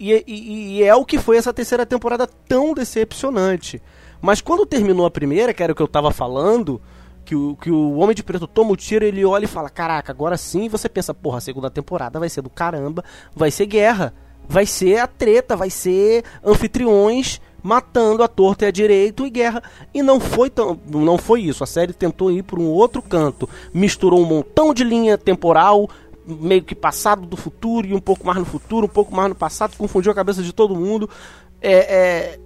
[0.00, 3.82] E, e- e é o que foi essa terceira temporada tão decepcionante.
[4.20, 6.80] Mas quando terminou a primeira, que era o que eu tava falando,
[7.24, 10.10] que o, que o Homem de Preto toma o tiro, ele olha e fala: Caraca,
[10.12, 10.64] agora sim.
[10.64, 14.14] E você pensa: Porra, a segunda temporada vai ser do caramba, vai ser guerra,
[14.48, 19.62] vai ser a treta, vai ser anfitriões matando a torta e a direito e guerra.
[19.94, 21.64] E não foi tão, não foi isso.
[21.64, 25.88] A série tentou ir por um outro canto, misturou um montão de linha temporal,
[26.26, 29.34] meio que passado do futuro e um pouco mais no futuro, um pouco mais no
[29.34, 31.08] passado, confundiu a cabeça de todo mundo.
[31.62, 32.38] É, é,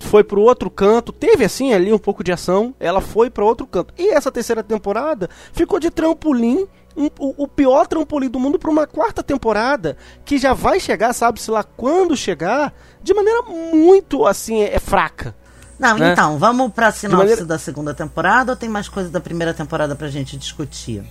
[0.00, 3.66] foi pro outro canto, teve assim ali um pouco de ação, ela foi para outro
[3.66, 3.94] canto.
[3.96, 8.70] E essa terceira temporada ficou de trampolim, um- o, o pior trampolim do mundo para
[8.70, 14.62] uma quarta temporada, que já vai chegar, sabe-se lá quando chegar, de maneira muito assim,
[14.62, 15.34] é, é fraca.
[15.78, 16.12] Não, né?
[16.12, 19.94] então, vamos pra sinopse maneira- da segunda temporada ou tem mais coisa da primeira temporada
[19.96, 21.02] pra gente discutir?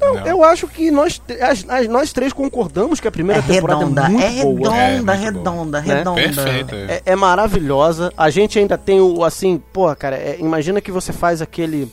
[0.00, 0.26] Não, Não.
[0.26, 4.02] eu acho que nós, as- as- nós três concordamos que a primeira é temporada redonda,
[4.04, 4.70] é muito é boa.
[4.70, 5.94] redonda, É, muito redonda, boa.
[5.94, 6.20] redonda.
[6.22, 6.74] Perfeito.
[6.76, 8.12] É, é maravilhosa.
[8.16, 11.92] A gente ainda tem o assim, pô, cara, é, imagina que você faz aquele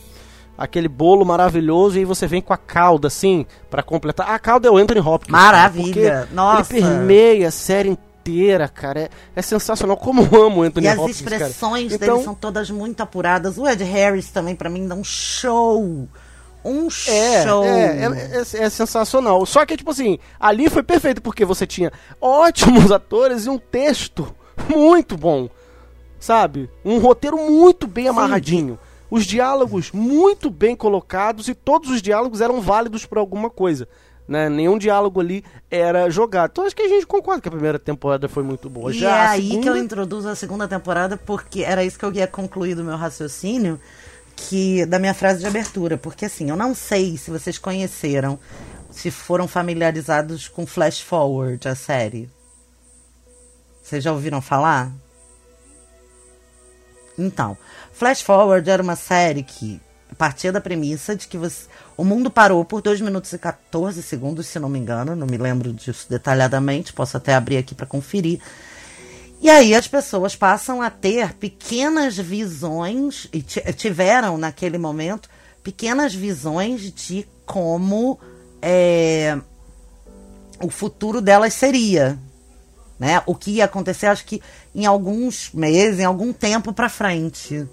[0.56, 4.30] aquele bolo maravilhoso e aí você vem com a calda assim pra completar.
[4.30, 5.32] A calda é o Anthony Hopkins.
[5.34, 6.20] cara, Maravilha.
[6.22, 6.72] porque Nossa.
[6.76, 9.00] Ele permeia a série inteira, cara.
[9.00, 9.96] É, é sensacional.
[9.96, 11.36] Como eu amo o Anthony E as Hopkins, cara.
[11.36, 13.58] expressões Então- dele são todas muito apuradas.
[13.58, 16.08] O Ed Harris também, pra mim, dá um show.
[16.64, 17.64] Um É, show.
[17.64, 19.46] é, é, é- é sensacional.
[19.46, 24.34] Só que, tipo assim, ali foi perfeito porque você tinha ótimos atores e um texto
[24.74, 25.48] muito bom.
[26.18, 26.68] Sabe?
[26.84, 28.78] Um roteiro muito bem amarradinho.
[29.10, 33.88] Os diálogos muito bem colocados e todos os diálogos eram válidos para alguma coisa.
[34.26, 34.48] Né?
[34.48, 36.50] Nenhum diálogo ali era jogado.
[36.50, 38.90] Então acho que a gente concorda que a primeira temporada foi muito boa.
[38.92, 42.04] E Já é aí que eu segunda- introduzo a segunda temporada, porque era isso que
[42.04, 43.80] eu ia concluir do meu raciocínio,
[44.34, 45.96] que da minha frase de abertura.
[45.96, 48.36] Porque assim, eu não sei se vocês conheceram,
[48.90, 52.28] se foram familiarizados com Flash Forward, a série.
[53.80, 54.90] Vocês já ouviram falar?
[57.18, 57.56] Então,
[57.96, 59.80] Flash Forward era uma série que
[60.18, 64.46] partia da premissa de que você- o mundo parou por 2 minutos e 14 segundos,
[64.46, 68.40] se não me engano, não me lembro disso detalhadamente, posso até abrir aqui para conferir.
[69.40, 75.28] E aí as pessoas passam a ter pequenas visões, e ti- tiveram naquele momento
[75.62, 78.18] pequenas visões de como
[78.60, 79.38] é,
[80.62, 82.18] o futuro delas seria.
[82.98, 83.22] Né?
[83.26, 84.42] O que ia acontecer, acho que
[84.74, 87.68] em alguns meses, em algum tempo para frente.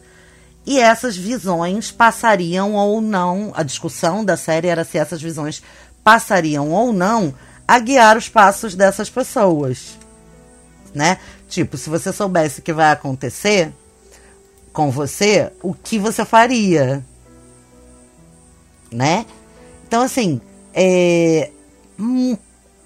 [0.66, 5.62] E essas visões passariam ou não, a discussão da série era se essas visões
[6.04, 7.34] passariam ou não
[7.68, 9.98] a guiar os passos dessas pessoas.
[10.94, 11.18] Né?
[11.50, 13.72] Tipo, se você soubesse o que vai acontecer
[14.72, 17.04] com você, o que você faria?
[18.92, 19.26] Né?
[19.88, 20.40] Então, assim,
[20.74, 21.52] é,
[22.00, 22.38] hum,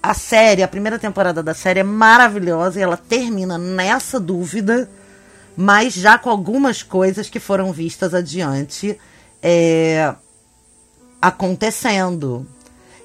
[0.02, 4.88] a série, a primeira temporada da série é maravilhosa e ela termina nessa dúvida,
[5.60, 8.96] mas já com algumas coisas que foram vistas adiante
[9.42, 10.14] é,
[11.20, 12.46] acontecendo.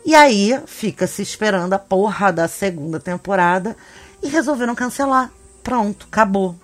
[0.06, 3.76] E aí fica se esperando a porra da segunda temporada
[4.22, 5.32] e resolveram cancelar.
[5.64, 6.56] Pronto, acabou.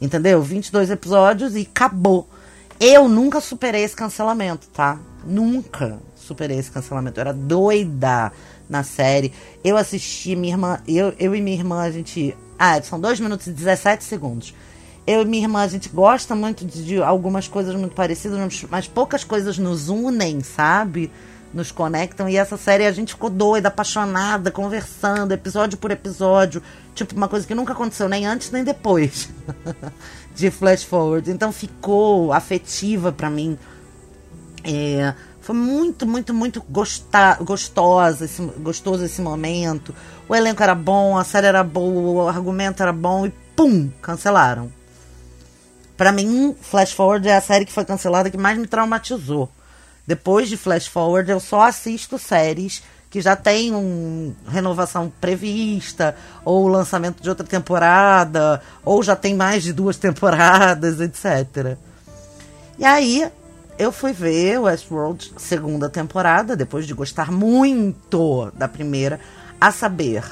[0.00, 0.40] Entendeu?
[0.40, 2.26] 22 episódios e acabou.
[2.80, 4.98] Eu nunca superei esse cancelamento, tá?
[5.22, 7.20] Nunca superei esse cancelamento.
[7.20, 8.32] Eu era doida
[8.66, 9.34] na série.
[9.62, 12.34] Eu assisti, minha irmã, eu, eu e minha irmã, a gente.
[12.58, 14.54] Ah, são 2 minutos e 17 segundos.
[15.08, 18.86] Eu e minha irmã, a gente gosta muito de, de algumas coisas muito parecidas, mas-
[18.86, 21.10] poucas coisas nos unem, sabe?
[21.54, 22.28] Nos conectam.
[22.28, 26.62] E essa série a gente ficou doida, apaixonada, conversando, episódio por episódio.
[26.94, 29.30] Tipo, uma coisa que nunca aconteceu nem antes nem depois
[30.36, 31.30] de Flash Forward.
[31.30, 33.58] Então ficou afetiva pra mim.
[34.62, 39.94] É, foi muito, muito, muito gosta, gostosa esse, gostoso esse momento.
[40.28, 44.70] O elenco era bom, a série era boa, o argumento era bom e pum, cancelaram.
[45.98, 49.50] Pra mim, Flash Forward é a série que foi cancelada que mais me traumatizou.
[50.06, 56.68] Depois de Flash Forward, eu só assisto séries que já tem um renovação prevista, ou
[56.68, 61.76] lançamento de outra temporada, ou já tem mais de duas temporadas, etc.
[62.78, 63.28] E aí,
[63.76, 69.18] eu fui ver Westworld segunda temporada, depois de gostar muito da primeira.
[69.60, 70.22] A saber,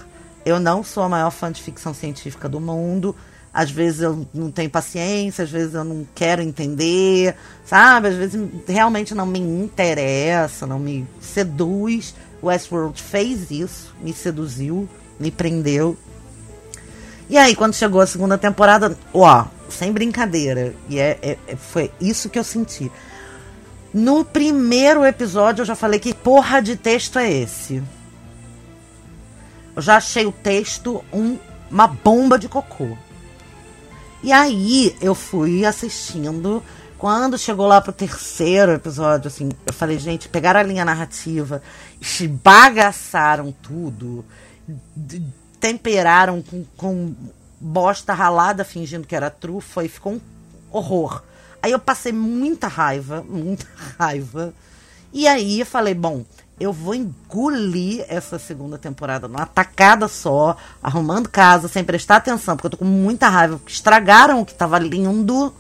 [0.45, 3.17] eu não sou a maior fã de ficção científica do mundo.
[3.59, 8.09] Às vezes eu não tenho paciência, às vezes eu não quero entender, sabe?
[8.09, 8.39] Às vezes
[8.69, 12.15] realmente não me interessa, não me seduz.
[12.43, 14.87] Westworld fez isso, me seduziu,
[15.19, 15.97] me prendeu.
[17.31, 21.91] E aí, quando chegou a segunda temporada, ó, sem brincadeira, e é, é- é- foi
[21.99, 22.93] isso que eu senti.
[23.93, 27.83] No primeiro episódio eu já falei que porra de texto é esse?
[29.75, 31.39] Eu já achei o texto um-
[31.71, 32.99] uma bomba de cocô.
[34.23, 36.63] E aí eu fui assistindo.
[36.99, 41.63] Quando chegou lá pro terceiro episódio, assim, eu falei, gente, pegaram a linha narrativa,
[42.01, 44.25] esbagaçaram tudo,
[45.61, 47.15] temperaram com, com
[47.61, 50.21] bosta ralada fingindo que era trufa e ficou um
[50.71, 51.23] horror.
[51.63, 53.67] Aí eu passei muita raiva, muita
[53.99, 54.55] raiva.
[55.13, 56.25] E aí eu falei, bom,
[56.59, 62.67] eu vou engolir essa segunda temporada numa tacada só, arrumando casa, sem prestar atenção, porque
[62.67, 65.55] eu tô com muita raiva, porque estragaram o que tava lindo.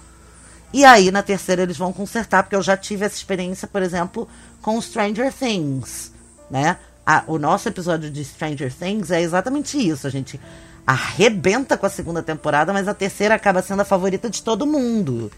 [0.73, 4.29] E aí, na terceira, eles vão consertar, porque eu já tive essa experiência, por exemplo,
[4.63, 6.13] com Stranger Things,
[6.51, 6.77] né?
[7.05, 10.07] A- o nosso episódio de Stranger Things é exatamente isso.
[10.07, 10.41] A gente
[10.87, 15.31] arrebenta com a segunda temporada, mas a terceira acaba sendo a favorita de todo mundo.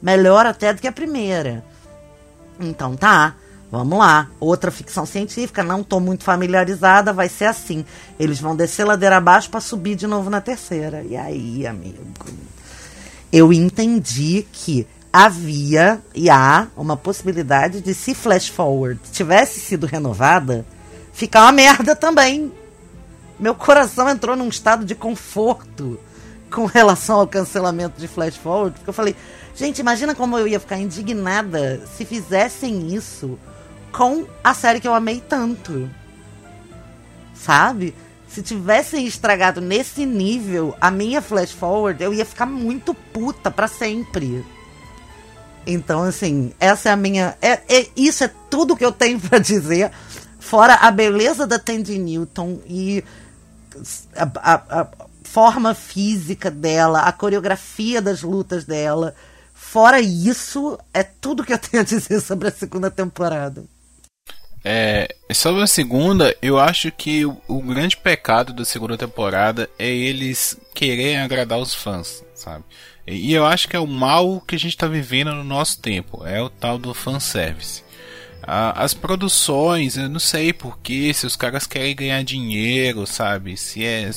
[0.00, 1.64] Melhor até do que a primeira.
[2.60, 3.34] Então tá,
[3.70, 4.28] vamos lá.
[4.40, 7.84] Outra ficção científica, não tô muito familiarizada, vai ser assim.
[8.18, 11.02] Eles vão descer ladeira abaixo pra subir de novo na terceira.
[11.02, 12.02] E aí, amigo?
[13.32, 20.64] Eu entendi que havia e há uma possibilidade de se Flash Forward tivesse sido renovada,
[21.12, 22.52] ficar uma merda também.
[23.38, 25.98] Meu coração entrou num estado de conforto
[26.50, 29.14] com relação ao cancelamento de Flash Forward, porque eu falei,
[29.54, 33.38] gente, imagina como eu ia ficar indignada se fizessem isso
[33.92, 35.90] com a série que eu amei tanto.
[37.34, 37.94] Sabe?
[38.28, 43.66] Se tivessem estragado nesse nível a minha Flash Forward, eu ia ficar muito puta pra
[43.66, 44.44] sempre.
[45.66, 47.36] Então, assim, essa é a minha.
[47.40, 49.90] É, é- isso é tudo que eu tenho pra dizer.
[50.38, 53.04] Fora a beleza da Tandy Newton e
[54.16, 54.22] a,
[54.54, 54.88] a- a
[55.24, 59.14] forma física dela, a coreografia das lutas dela.
[59.54, 63.64] Fora isso, é tudo que eu tenho a dizer sobre a segunda temporada.
[64.70, 69.88] É, sobre a segunda, eu acho que o, o grande pecado da segunda temporada é
[69.88, 72.64] eles quererem agradar os fãs, sabe?
[73.06, 75.80] E, e eu acho que é o mal que a gente tá vivendo no nosso
[75.80, 77.82] tempo, é o tal do fanservice.
[78.42, 83.56] A- as produções, eu não sei porquê, se os caras querem ganhar dinheiro, sabe?
[83.56, 84.10] Se é.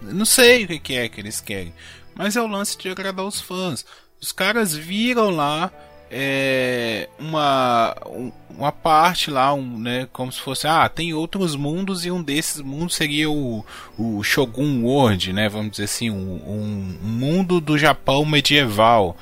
[0.00, 1.74] Não sei o que é que eles querem,
[2.14, 3.84] mas é o lance de agradar os fãs.
[4.20, 5.72] Os caras viram lá
[6.16, 12.06] é, uma, um- uma parte lá, um, né, como se fosse, ah, tem outros mundos
[12.06, 13.66] e um desses mundos seria o,
[13.98, 19.16] o Shogun World, né, vamos dizer assim, um, um- mundo do Japão medieval.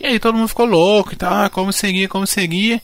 [0.00, 2.80] E aí todo mundo ficou louco e ah, como seria, como seria,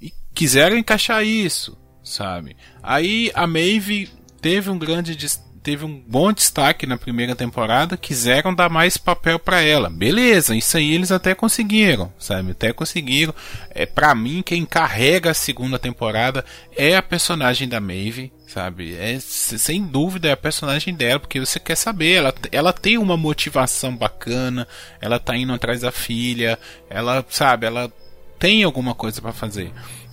[0.00, 2.56] e quiseram encaixar isso, sabe?
[2.82, 4.08] Aí a Maeve
[4.40, 9.38] teve um grande des- teve um bom destaque na primeira temporada, quiseram dar mais papel
[9.38, 9.88] pra ela.
[9.88, 12.50] Beleza, isso aí eles até conseguiram, sabe?
[12.50, 13.34] Até conseguiram.
[13.70, 16.44] É para mim quem carrega a segunda temporada
[16.76, 18.96] é a personagem da Maeve, sabe?
[18.96, 23.16] É sem dúvida é a personagem dela, porque você quer saber, ela, ela tem uma
[23.16, 24.66] motivação bacana,
[25.00, 26.58] ela tá indo atrás da filha,
[26.90, 27.92] ela, sabe, ela
[28.38, 29.70] tem alguma coisa pra fazer.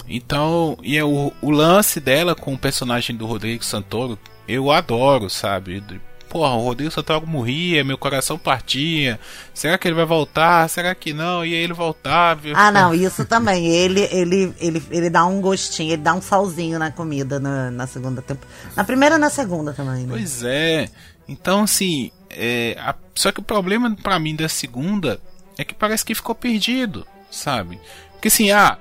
[0.08, 4.18] Então, e é o, o lance dela com o personagem do Rodrigo Santoro,
[4.54, 5.84] eu adoro, sabe?
[6.30, 9.20] Porra, o Rodrigo Santoro morria, meu coração partia.
[9.52, 10.70] Será que ele vai voltar?
[10.70, 11.44] Será que não?
[11.44, 12.48] E aí ele voltava.
[12.48, 13.66] eu Ah, não, isso também.
[13.68, 17.88] Ele, ele, ele, ele dá um gostinho, ele dá um salzinho na comida na, na
[17.88, 18.54] segunda temporada.
[18.76, 20.10] Na primeira e na segunda também, né?
[20.10, 20.88] Pois é.
[21.28, 25.20] Então, assim, é, a- só que o problema pra mim da segunda
[25.58, 27.80] é que parece que ficou perdido, sabe?
[28.12, 28.78] Porque assim, ah,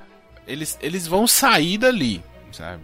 [0.47, 2.83] eles, eles vão sair dali, sabe?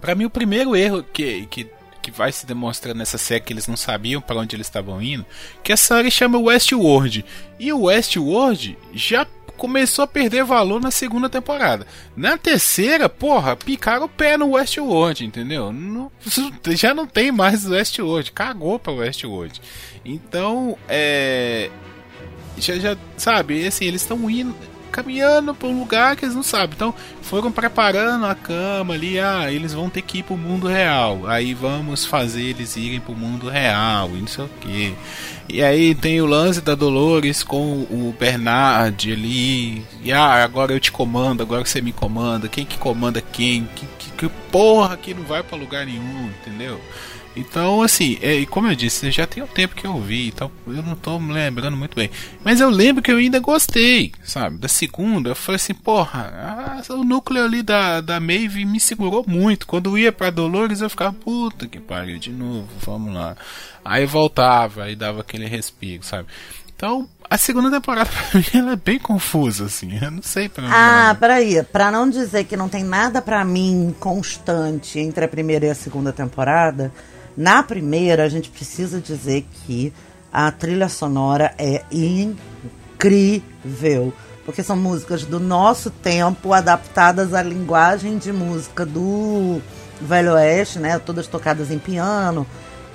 [0.00, 1.66] Pra mim, o primeiro erro que, que,
[2.02, 5.24] que vai se demonstrando nessa série que eles não sabiam pra onde eles estavam indo,
[5.62, 7.24] que a série chama Westworld.
[7.58, 9.26] E o Westworld já
[9.56, 11.86] começou a perder valor na segunda temporada.
[12.14, 15.72] Na terceira, porra, picaram o pé no Westworld, entendeu?
[15.72, 16.12] Não-
[16.76, 19.60] já não tem mais o Westworld, cagou pra Westworld.
[20.04, 21.70] Então, é.
[22.58, 24.54] Já, já, sabe, assim, eles estão indo,
[24.96, 26.74] caminhando pra um lugar que eles não sabem.
[26.74, 31.26] Então, foram preparando a cama ali, ah, eles vão ter que ir pro mundo real.
[31.26, 34.94] Aí vamos fazer eles irem pro mundo real e não sei o que.
[35.48, 39.84] E aí tem o lance da Dolores com o Bernard ali.
[40.02, 42.48] E ah, agora eu te comando, agora você me comanda.
[42.48, 43.68] Quem que comanda quem?
[43.76, 46.80] Que, que, que porra que não vai pra lugar nenhum, entendeu?
[47.36, 50.82] Então, assim, é, como eu disse, já tem um tempo que eu vi, então eu
[50.82, 52.10] não tô me lembrando muito bem.
[52.42, 54.56] Mas eu lembro que eu ainda gostei, sabe?
[54.56, 59.22] Da segunda, eu falei assim, porra, ah, o núcleo ali da, da Maeve me segurou
[59.28, 59.66] muito.
[59.66, 63.36] Quando ia pra Dolores, eu ficava, puta que pariu, de novo, vamos lá.
[63.84, 66.28] Aí voltava, aí dava aquele respiro, sabe?
[66.74, 69.98] Então, a segunda temporada pra mim ela é bem confusa, assim.
[70.00, 71.62] Eu não sei pra onde Ah, peraí.
[71.64, 75.74] Pra não dizer que não tem nada pra mim constante entre a primeira e a
[75.74, 76.92] segunda temporada,
[77.36, 79.92] na primeira a gente precisa dizer que
[80.32, 83.42] a trilha sonora é incrível.
[84.44, 89.60] Porque são músicas do nosso tempo adaptadas à linguagem de música do
[90.00, 90.98] Velho Oeste, né?
[91.00, 92.46] Todas tocadas em piano,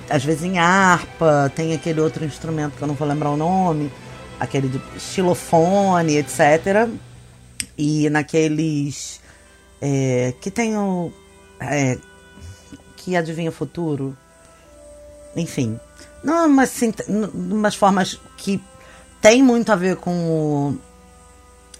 [0.08, 3.92] às vezes em harpa, tem aquele outro instrumento que eu não vou lembrar o nome,
[4.40, 6.88] aquele de xilofone, etc.
[7.76, 9.20] E naqueles
[9.80, 11.12] é, que tem o.
[11.60, 11.98] é,
[12.96, 14.16] que adivinha o futuro.
[15.36, 15.78] Enfim.
[16.22, 16.92] Não, mas sim,
[17.34, 18.62] umas formas que
[19.20, 20.78] tem muito a ver com o,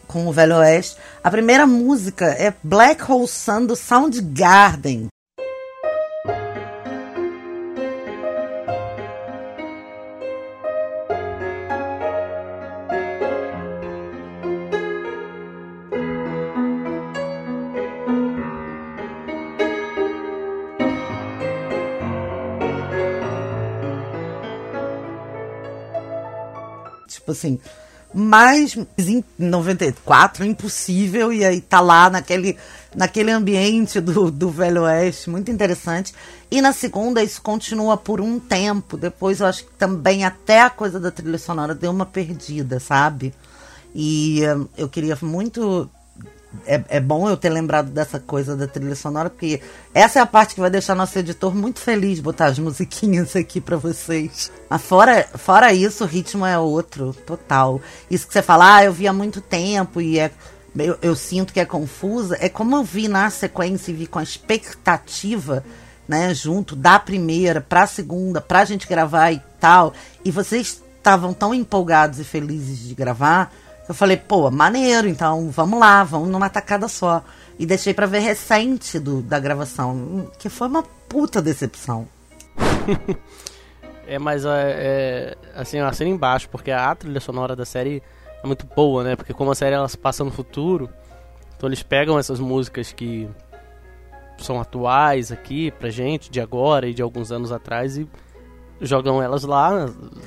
[0.07, 0.97] com o Velho Oeste.
[1.23, 5.09] A primeira música é Black Hole Sun do Soundgarden.
[27.33, 27.59] Assim,
[28.15, 32.59] mais em 94, impossível, e aí tá lá naquele,
[32.95, 36.15] naquele ambiente do, do Velho Oeste, muito interessante.
[36.51, 40.71] E na segunda isso continua por um tempo, depois eu acho que também até a
[40.71, 43.33] coisa da trilha sonora deu uma perdida, sabe?
[43.95, 45.89] E eh, eu queria muito
[46.67, 49.61] é, é bom eu ter lembrado dessa coisa da trilha sonora, porque
[49.95, 53.61] essa é a parte que vai deixar nosso editor muito feliz botar as musiquinhas aqui
[53.61, 54.51] pra vocês.
[54.69, 57.81] Mas fora, fora isso, o ritmo é outro, total.
[58.11, 60.31] Isso que você fala, ah, eu vi há muito tempo e é,
[60.77, 64.19] eu, eu sinto que é confusa, é como eu vi na sequência e vi com
[64.19, 65.65] a expectativa,
[66.07, 69.95] né, junto da primeira pra segunda, pra gente gravar e tal,
[70.25, 73.53] e vocês estavam tão empolgados e felizes de gravar
[73.89, 77.23] eu falei, pô, maneiro, então vamos lá, vamos numa tacada só.
[77.59, 82.09] E deixei pra ver recente do, da gravação, que foi uma puta decepção.
[84.05, 88.03] É, mas é, é, assim, eu assino embaixo, porque a trilha sonora da série
[88.43, 89.17] é muito boa, né?
[89.17, 90.91] Porque como a série ela se passa no futuro,
[91.57, 93.29] então eles pegam essas músicas que
[94.39, 98.09] são atuais aqui pra gente, de agora e de alguns anos atrás, e
[98.83, 99.87] jogam elas lá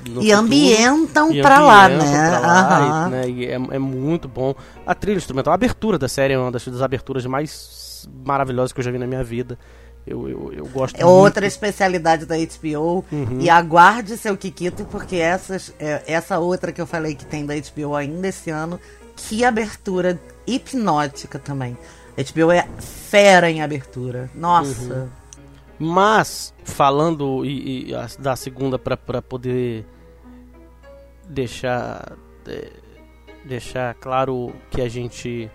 [0.09, 2.29] no e ambientam pra lá, né?
[2.29, 3.07] pra lá, Aham.
[3.07, 4.55] e, né, e é, é muito bom.
[4.85, 8.79] A trilha instrumental, a abertura da série é uma das, das aberturas mais maravilhosas que
[8.79, 9.57] eu já vi na minha vida.
[10.07, 11.15] Eu, eu, eu gosto É muito.
[11.15, 13.03] outra especialidade da HBO.
[13.11, 13.39] Uhum.
[13.39, 17.55] E aguarde seu Kikito, porque essas, é, essa outra que eu falei que tem da
[17.55, 18.79] HBO ainda esse ano,
[19.15, 21.75] que abertura hipnótica também.
[22.17, 24.29] A HBO é fera em abertura.
[24.35, 24.93] Nossa.
[24.93, 25.07] Uhum.
[25.77, 29.85] Mas, falando e, e a- da segunda pra pra poder
[31.27, 32.13] deixar
[32.47, 32.69] é,
[33.45, 35.49] deixar claro que a gente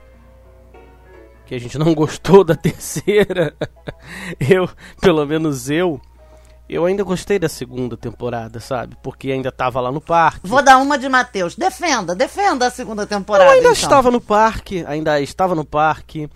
[1.47, 3.55] que a gente não gostou da terceira,
[4.39, 4.69] eu,
[5.01, 6.01] pelo menos eu,
[6.69, 8.97] eu ainda gostei da segunda temporada, sabe?
[9.03, 10.47] Porque ainda tava lá no parque.
[10.47, 11.57] Vou dar uma de Matheus.
[11.57, 13.47] Defenda, defenda a segunda temporada.
[13.47, 13.73] Eu ainda então.
[13.73, 16.29] estava no parque, ainda estava no parque.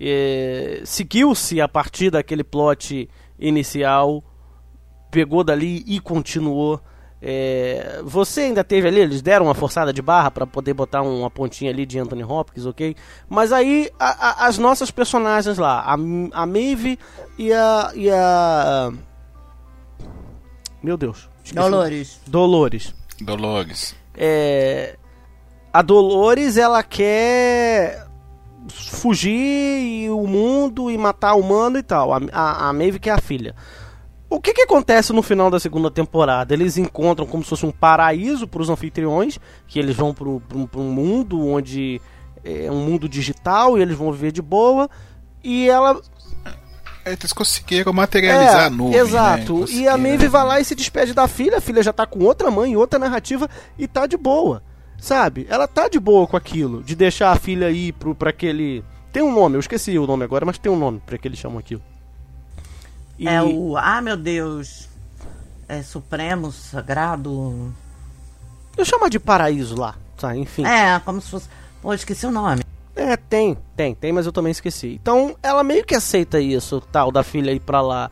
[0.00, 3.10] é, Seguiu-se a partir daquele plot
[3.48, 4.22] inicial,
[5.10, 6.80] pegou dali e continuou.
[7.24, 11.30] É, você ainda teve ali, eles deram uma forçada de barra para poder botar uma
[11.30, 12.96] pontinha ali de Anthony Hopkins, ok?
[13.28, 16.98] Mas aí a- a- as nossas personagens lá, a, a Maeve
[17.38, 18.90] e a, e a
[20.82, 21.28] Meu Deus.
[21.44, 21.54] esqueci.
[21.54, 22.20] Dolores.
[22.26, 22.94] Dolores.
[23.20, 23.94] Dolores.
[24.16, 24.96] É,
[25.72, 28.04] a Dolores, ela quer
[28.68, 32.12] fugir e o mundo e matar o humano e tal.
[32.12, 33.54] A, a, a Maeve que é a filha.
[34.28, 36.54] O que, que acontece no final da segunda temporada?
[36.54, 40.90] Eles encontram como se fosse um paraíso para os anfitriões, que eles vão para um
[40.90, 42.00] mundo onde
[42.42, 44.88] é um mundo digital e eles vão viver de boa.
[45.44, 46.00] E ela
[47.04, 48.98] Eles conseguiram materializar é, a nuvem.
[48.98, 49.60] Exato.
[49.60, 49.66] Né?
[49.70, 51.58] E a Maeve vai lá e se despede da filha.
[51.58, 54.62] A filha já tá com outra mãe, outra narrativa e tá de boa.
[55.02, 55.48] Sabe?
[55.50, 56.80] Ela tá de boa com aquilo.
[56.80, 58.84] De deixar a filha ir pro, pra aquele.
[59.12, 61.40] Tem um nome, eu esqueci o nome agora, mas tem um nome pra que eles
[61.40, 61.82] chamam aquilo.
[63.18, 63.76] E- É o.
[63.76, 64.88] Ah, meu Deus.
[65.68, 67.74] É Supremo, Sagrado.
[68.76, 69.96] Eu chamo de paraíso lá.
[70.16, 70.64] Tá, enfim.
[70.64, 71.48] É, como se fosse.
[71.82, 72.62] Pô, esqueci o nome.
[72.94, 74.98] É, tem, tem, tem, mas eu também esqueci.
[75.02, 78.08] Então, ela meio que aceita isso, tal, da filha ir pra lá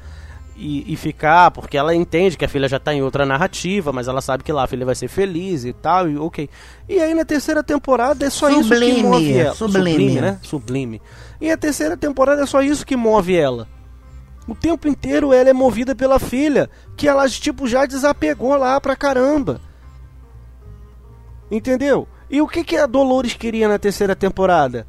[0.61, 4.07] e, e ficar, porque ela entende que a filha já tá em outra narrativa, mas
[4.07, 6.49] ela sabe que lá a filha vai ser feliz e tal, e ok.
[6.89, 9.55] E aí na terceira temporada é só isso que Sublime, move ela.
[9.55, 10.21] sublime.
[10.21, 10.39] né?
[10.43, 11.03] Sublime.
[11.41, 13.67] E a terceira temporada é só isso que move ela.
[14.47, 18.95] O tempo inteiro ela é movida pela filha, que ela, tipo, já desapegou lá pra
[18.95, 19.61] caramba.
[21.51, 22.07] Entendeu?
[22.29, 24.87] E o que, que a Dolores queria na terceira temporada?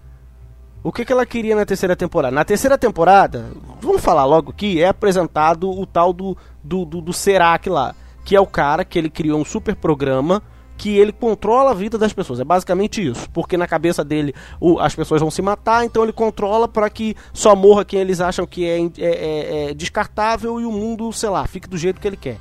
[0.84, 2.34] O que, que ela queria na terceira temporada?
[2.34, 7.14] Na terceira temporada, vamos falar logo aqui, é apresentado o tal do, do, do, do
[7.14, 7.94] Serac lá.
[8.26, 10.42] Que é o cara que ele criou um super programa
[10.78, 12.40] que ele controla a vida das pessoas.
[12.40, 13.30] É basicamente isso.
[13.30, 17.16] Porque na cabeça dele o- as pessoas vão se matar, então ele controla para que
[17.32, 21.30] só morra quem eles acham que é, é- é- é descartável e o mundo, sei
[21.30, 22.38] lá, fique do jeito que ele quer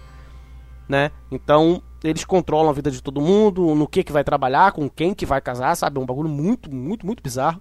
[0.88, 1.12] né?
[1.30, 5.14] Então, eles controlam a vida de todo mundo, no que que vai trabalhar, com quem
[5.14, 5.98] que vai casar, sabe?
[5.98, 7.60] É um bagulho muito, muito, muito bizarro.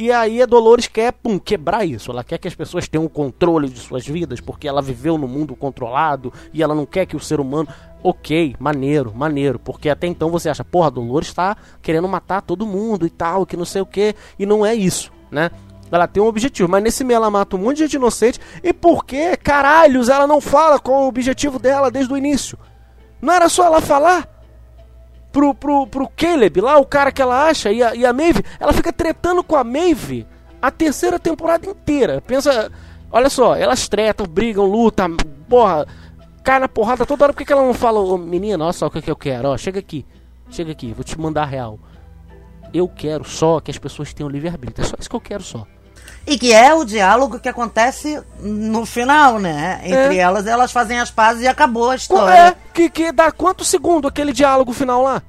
[0.00, 2.12] E aí a Dolores quer, pum, quebrar isso.
[2.12, 5.26] Ela quer que as pessoas tenham o controle de suas vidas, porque ela viveu no
[5.26, 7.68] mundo controlado e ela não quer que o ser humano.
[8.00, 9.58] Ok, maneiro, maneiro.
[9.58, 13.44] Porque até então você acha, porra, a Dolores tá querendo matar todo mundo e tal,
[13.44, 14.14] que não sei o que.
[14.38, 15.50] E não é isso, né?
[15.90, 18.38] Ela tem um objetivo, mas nesse meio ela mata um monte de gente inocente.
[18.62, 22.56] E por que, caralhos, ela não fala qual é o objetivo dela desde o início?
[23.20, 24.37] Não era só ela falar?
[25.32, 28.42] Pro, pro, pro Caleb lá, o cara que ela acha, e a, e a Maeve,
[28.58, 30.26] ela fica tretando com a Maeve
[30.60, 32.20] a terceira temporada inteira.
[32.20, 32.70] Pensa,
[33.10, 35.16] olha só, elas tretam, brigam, lutam,
[35.48, 35.86] porra,
[36.42, 37.32] cai na porrada toda hora.
[37.32, 39.56] Por que, ela não fala, ô menina, olha só o que, que eu quero, ó,
[39.56, 40.04] chega aqui,
[40.50, 41.78] chega aqui, vou te mandar real.
[42.72, 45.66] Eu quero só que as pessoas tenham livre-arbítrio, é só isso que eu quero só.
[46.30, 49.80] E que é o diálogo que acontece no final, né?
[49.82, 50.20] Entre É.
[50.20, 52.56] elas, elas fazem as pazes e acabou a É, história.
[52.74, 55.22] que, que dá quanto segundo aquele diálogo final lá?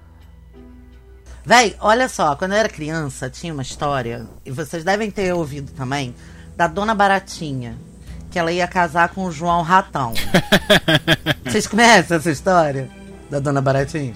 [1.46, 5.72] Véi, olha só, quando eu era criança, tinha uma história, e vocês devem ter ouvido
[5.72, 6.14] também,
[6.58, 7.78] da Dona Baratinha,
[8.30, 10.14] que ela ia casar com o João Ratão.
[11.46, 12.90] vocês conhecem essa história
[13.32, 14.14] da Dona Baratinha?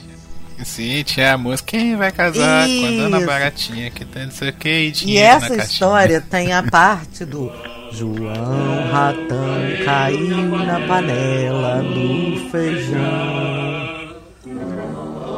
[0.64, 1.72] Sim, tinha a música.
[1.72, 3.28] Quem vai casar com a dona Isso.
[3.28, 6.64] Baratinha que tem não sei o que e E dinheiro na essa história tem a
[6.64, 7.51] parte do
[7.91, 13.84] João Ratão caiu na panela do feijão.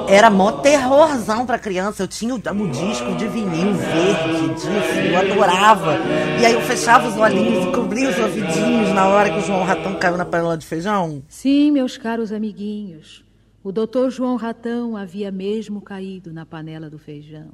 [0.08, 2.04] Era mó terrorzão pra criança.
[2.04, 5.98] Eu tinha o, o disco de vinil verde disso, eu adorava.
[6.40, 9.66] E aí eu fechava os olhinhos e cobria os ouvidinhos na hora que o João
[9.66, 11.24] Ratão caiu na panela de feijão.
[11.28, 13.25] Sim, meus caros amiguinhos.
[13.66, 17.48] O doutor João Ratão havia mesmo caído na panela do feijão.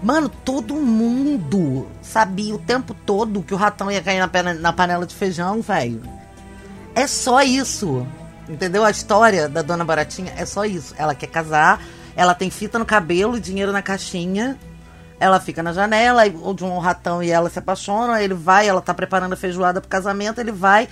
[0.00, 4.20] Mano, todo mundo sabia o tempo todo que o ratão ia cair
[4.60, 6.00] na, panela de feijão, velho.
[6.94, 8.06] É só isso.
[8.48, 8.84] Entendeu?
[8.84, 10.94] A história da Dona Baratinha é só isso.
[10.96, 11.82] Ela quer casar,
[12.14, 14.56] ela tem fita no cabelo e dinheiro na caixinha.
[15.18, 18.94] Ela fica na janela, o João Ratão e ela se apaixonam, ele vai, ela tá
[18.94, 20.88] preparando a feijoada pro casamento, ele vai,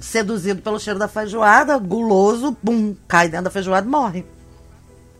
[0.00, 4.26] seduzido pelo cheiro da feijoada, guloso, bum, cai dentro da feijoada e morre.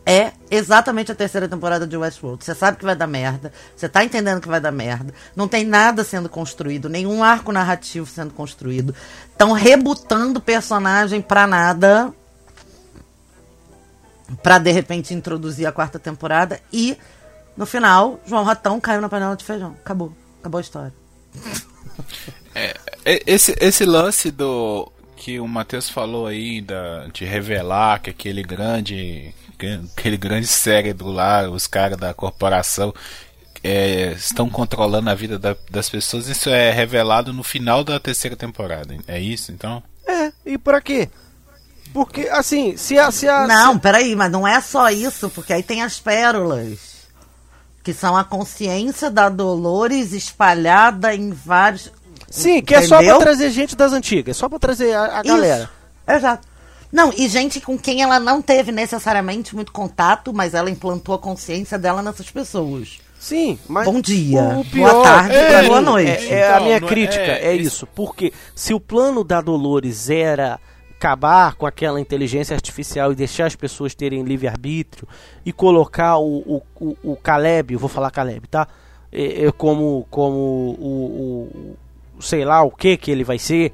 [0.05, 2.43] É exatamente a terceira temporada de Westworld.
[2.43, 3.53] Você sabe que vai dar merda.
[3.75, 5.13] Você tá entendendo que vai dar merda.
[5.35, 8.95] Não tem nada sendo construído, nenhum arco narrativo sendo construído.
[9.31, 12.11] Estão rebutando personagem pra nada.
[14.41, 16.59] Pra de repente introduzir a quarta temporada.
[16.73, 16.97] E
[17.55, 19.75] no final, João Ratão caiu na panela de feijão.
[19.79, 20.11] Acabou.
[20.39, 20.93] Acabou a história.
[22.55, 22.75] É,
[23.05, 29.33] Esse, esse lance do que o Matheus falou aí da, de revelar que aquele grande
[29.97, 32.93] aquele grande cérebro lá, os caras da corporação
[33.61, 38.37] é, estão controlando a vida da- das pessoas, isso é revelado no final da terceira
[38.37, 38.95] temporada.
[39.05, 39.83] É isso, então?
[40.07, 41.09] É, e pra quê?
[41.93, 43.11] Porque, assim, se a.
[43.11, 46.99] Se a Não, peraí, mas não é só isso, porque aí tem as pérolas.
[47.83, 51.91] Que são a consciência da Dolores espalhada em vários.
[52.29, 53.19] Sim, que é só pra Entendeu?
[53.19, 55.69] trazer gente das antigas, só pra trazer a, a Isso, galera.
[56.07, 56.47] Exato.
[56.91, 61.19] Não, e gente com quem ela não teve necessariamente muito contato, mas ela implantou a
[61.19, 62.99] consciência dela nessas pessoas.
[63.19, 63.85] Sim, mas.
[63.85, 66.09] Bom dia, o pior boa tarde, é, boa noite.
[66.33, 67.85] É, é a Então, minha não é- crítica, é, é isso.
[67.87, 70.59] Porque se o plano da Dolores era
[70.97, 75.07] acabar com aquela inteligência artificial e deixar as pessoas terem livre-arbítrio
[75.45, 78.67] e colocar o, o, o, o Caleb, eu vou falar Caleb, tá?
[79.11, 81.77] É, é como como o, o-
[82.19, 83.71] sei lá o que que ele vai ser.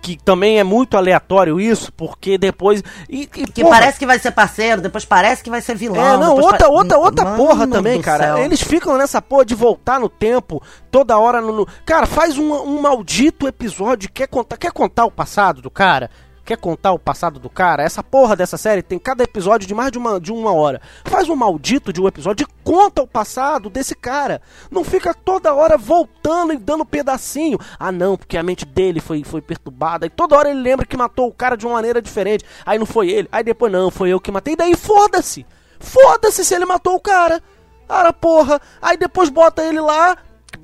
[0.00, 2.84] Que também é muito aleatório isso, porque depois.
[3.10, 6.00] E, e, Que porra, parece que vai ser parceiro, depois parece que vai ser vilão.
[6.00, 8.24] é, não, outra, outra, outra Mano porra também, cara.
[8.36, 8.38] céu.
[8.38, 11.52] Eles ficam nessa porra de voltar no tempo toda hora no.
[11.52, 14.08] no- Cara, faz um, um maldito episódio.
[14.12, 16.08] Quer contar, quer contar o passado do cara?
[16.48, 17.82] Quer contar o passado do cara?
[17.82, 20.80] Essa porra dessa série tem cada episódio de mais de uma, de uma hora.
[21.04, 24.40] Faz um maldito de um episódio e conta o passado desse cara.
[24.70, 27.58] Não fica toda hora voltando e dando pedacinho.
[27.78, 30.06] Ah, não, porque a mente dele foi, foi perturbada.
[30.06, 32.46] E toda hora ele lembra que matou o cara de uma maneira diferente.
[32.64, 33.28] Aí não foi ele.
[33.30, 34.54] Aí depois não, foi eu que matei.
[34.54, 35.44] E daí foda-se.
[35.78, 37.42] Foda-se se ele matou o cara.
[37.86, 38.58] Cara, porra.
[38.80, 40.16] Aí depois bota ele lá.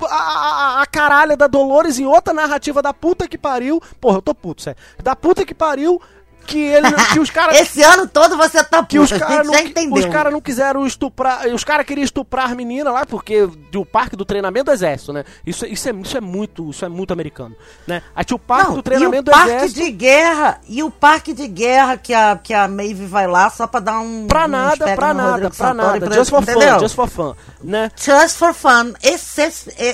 [0.09, 3.80] A, a, caralha da Dolores em outra narrativa da puta que pariu.
[4.01, 4.80] Porra, eu tô puto, sério.
[5.03, 6.01] Da puta que pariu.
[6.47, 6.92] Que ele.
[7.12, 7.57] Que os caras.
[7.61, 9.95] Esse ano todo você tá Que os caras não, entendeu.
[9.95, 11.47] os cara não quiseram estuprar.
[11.49, 15.24] Os caras queriam estuprar a menina lá, porque do parque do treinamento do exército, né?
[15.47, 16.70] Isso, isso, é, isso é muito.
[16.70, 17.55] Isso é muito americano.
[17.86, 18.03] Né?
[18.14, 19.80] Aí tinha o parque Não, do treinamento e o do parque exército.
[19.80, 23.66] de guerra e o parque de guerra que a que a Maeve vai lá só
[23.66, 26.07] pra dar um Pra uns nada, no nada, e nada.
[26.07, 26.74] pra- Just for entendeu?
[26.74, 27.90] fun, just for fun, né?
[27.97, 28.92] Just for fun.
[29.03, 29.42] Esse,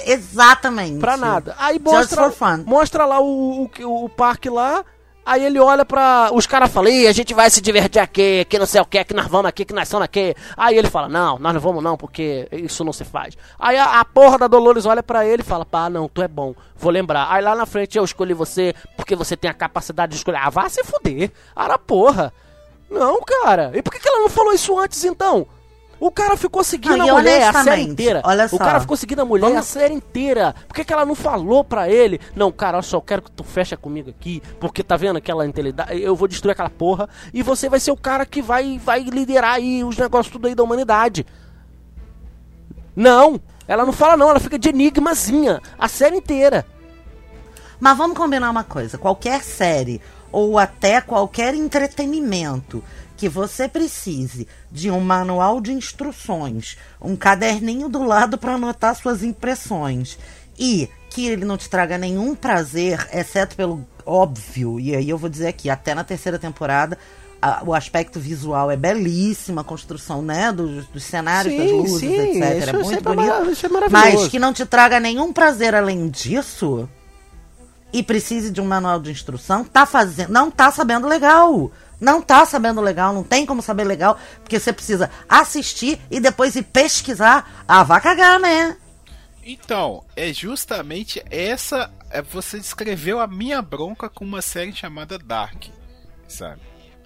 [0.06, 0.98] exatamente.
[0.98, 1.54] Pra nada.
[1.58, 2.62] Aí Just mostra, for fun.
[2.66, 4.84] mostra lá o, o, o parque lá.
[5.30, 6.30] Aí ele olha pra.
[6.32, 9.14] Os caras falam, a gente vai se divertir aqui, que não sei o que, que
[9.14, 10.34] nós vamos aqui, que nós somos aqui.
[10.56, 13.38] Aí ele fala, não, nós não vamos não, porque isso não se faz.
[13.56, 16.26] Aí a, a porra da Dolores olha pra ele e fala, pá, não, tu é
[16.26, 17.28] bom, vou lembrar.
[17.30, 20.40] Aí lá na frente eu escolhi você porque você tem a capacidade de escolher.
[20.42, 21.30] Ah, vá se fuder.
[21.54, 22.32] Ara porra.
[22.90, 23.70] Não, cara.
[23.72, 25.46] E por que, que ela não falou isso antes então?
[26.00, 28.22] O cara ficou seguindo Não, a mulher a série inteira.
[28.24, 28.56] olha o só.
[28.56, 30.54] cara ficou seguindo a mulher Vamos- a série inteira.
[30.66, 32.18] Por que, que ela não falou pra ele?
[32.34, 35.94] Não, cara, eu só quero que tu fecha comigo aqui, porque tá vendo aquela inteligência?
[35.94, 39.56] Eu vou destruir aquela porra e você vai ser o cara que vai, vai liderar
[39.56, 41.26] aí os negócios tudo aí da humanidade.
[42.96, 46.66] Não, ela não fala não, ela fica de enigmazinha a série inteira.
[47.78, 50.00] Mas vamos combinar uma coisa: qualquer série
[50.32, 52.82] ou até qualquer entretenimento
[53.20, 59.22] que você precise de um manual de instruções, um caderninho do lado para anotar suas
[59.22, 60.18] impressões
[60.58, 65.28] e que ele não te traga nenhum prazer, exceto pelo óbvio, e aí eu vou
[65.28, 66.96] dizer aqui, até na terceira temporada.
[67.42, 71.98] a- o aspecto visual é belíssimo, a construção né, dos, dos cenários, das Sim, luzes,
[72.00, 72.68] sim, etc.
[72.68, 73.50] é muito bonito.
[73.50, 74.16] isso é maravilhoso.
[74.18, 76.86] mas que não te traga nenhum prazer além disso,
[77.92, 81.70] e precise de um manual de instrução, tá fazendo, não tá sabendo legal.
[82.00, 86.56] Não tá sabendo legal, não tem como saber legal, porque você precisa assistir e depois
[86.56, 87.64] ir pesquisar.
[87.68, 88.76] Ah, vai cagar, né?
[89.44, 91.90] Então, é justamente essa.
[92.10, 95.64] É, você descreveu a minha bronca com uma série chamada Dark,
[96.28, 96.60] sabe?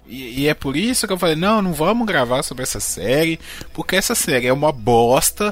[0.07, 3.39] E, e é por isso que eu falei: não, não vamos gravar sobre essa série,
[3.73, 5.51] porque essa série é uma bosta.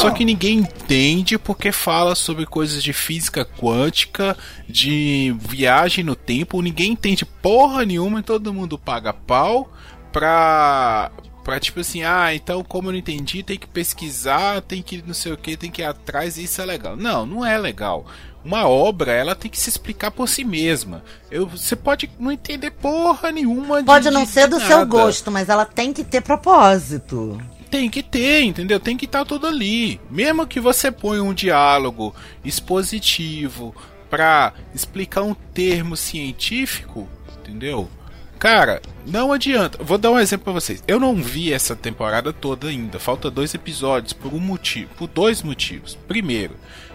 [0.00, 4.36] Só que ninguém entende porque fala sobre coisas de física quântica,
[4.68, 6.60] de viagem no tempo.
[6.62, 9.72] Ninguém entende porra nenhuma e todo mundo paga pau
[10.12, 11.10] pra.
[11.44, 15.14] Pra tipo assim, ah, então como eu não entendi, tem que pesquisar, tem que não
[15.14, 16.94] sei o que, tem que ir atrás, e isso é legal.
[16.94, 18.04] Não, não é legal.
[18.44, 21.02] Uma obra, ela tem que se explicar por si mesma.
[21.30, 24.84] Eu, você pode não entender porra nenhuma de- Pode não de- ser de do seu
[24.86, 27.40] gosto, mas ela tem que ter propósito.
[27.70, 28.80] Tem que ter, entendeu?
[28.80, 30.00] Tem que estar tudo ali.
[30.10, 32.14] Mesmo que você ponha um diálogo
[32.44, 33.74] expositivo
[34.08, 37.08] pra explicar um termo científico,
[37.40, 37.90] entendeu?
[38.38, 39.82] Cara, não adianta.
[39.82, 40.82] Vou dar um exemplo pra vocês.
[40.86, 42.98] Eu não vi essa temporada toda ainda.
[42.98, 45.98] Falta dois episódios por um motivo, por dois motivos.
[46.06, 46.54] Primeiro,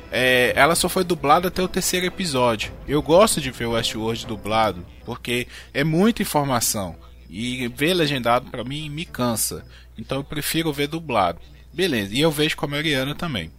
[0.09, 2.71] é, ela só foi dublada até o terceiro episódio.
[2.88, 6.95] Eu gosto de ver o Westworld dublado porque é muita informação
[7.30, 9.65] e ver legendado pra mim me cansa.
[9.97, 11.39] Então eu prefiro ver dublado.
[11.73, 12.13] Beleza.
[12.13, 13.51] E eu vejo com a Mariana também.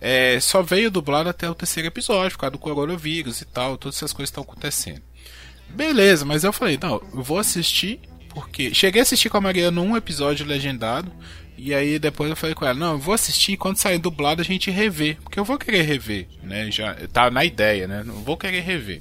[0.00, 3.96] É, só veio dublado até o terceiro episódio, por causa do coronavírus e tal, todas
[3.96, 5.02] essas coisas estão acontecendo.
[5.68, 8.72] Beleza, mas eu falei, não, eu vou assistir, porque.
[8.74, 11.10] Cheguei a assistir com a Mariana um episódio legendado,
[11.56, 14.44] e aí depois eu falei com ela, não, eu vou assistir quando sair dublado a
[14.44, 15.16] gente rever.
[15.22, 16.70] Porque eu vou querer rever, né?
[16.70, 18.02] Já tá na ideia, né?
[18.04, 19.00] Não vou querer rever.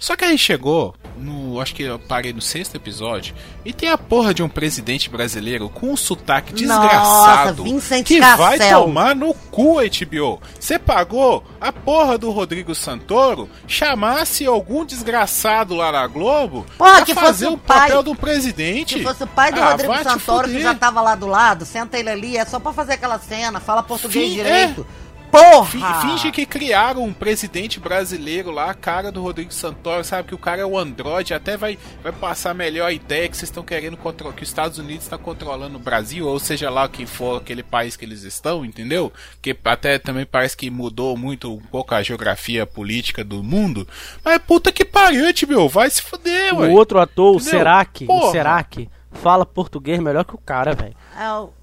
[0.00, 3.34] Só que aí chegou, no, acho que eu parei no sexto episódio,
[3.64, 7.64] e tem a porra de um presidente brasileiro com um sotaque desgraçado
[8.04, 8.80] que vai Cassel.
[8.84, 10.40] tomar no cu, HBO.
[10.58, 17.14] Você pagou a porra do Rodrigo Santoro chamasse algum desgraçado lá na Globo Porra, pra
[17.14, 18.96] fazer o o pai- papel do presidente.
[18.98, 21.66] Se fosse o pai do Ah, Rodrigo vai Santoro, que já tava lá do lado,
[21.66, 24.84] senta ele ali, é só pra fazer aquela cena, fala português Fim- direito.
[24.84, 26.00] Fi- Porra!
[26.00, 30.38] Finge que criaram um presidente brasileiro lá, a cara do Rodrigo Santoro, sabe que o
[30.38, 33.96] cara é o Android, até vai, vai passar a melhor ideia que vocês estão querendo
[33.96, 37.62] controlar, que os Estados Unidos está controlando o Brasil, ou seja lá quem for aquele
[37.62, 39.12] país que eles estão, entendeu?
[39.40, 43.86] Que até também parece que mudou muito um pouco a geografia política do mundo.
[44.24, 46.68] Mas puta que pariu, meu, vai se fuder, ué.
[46.68, 47.58] O outro ator, o Entendeu?
[47.58, 48.32] Serac, o Porra.
[48.32, 50.94] Serac, fala português melhor que o cara, velho.
[51.16, 51.59] É o...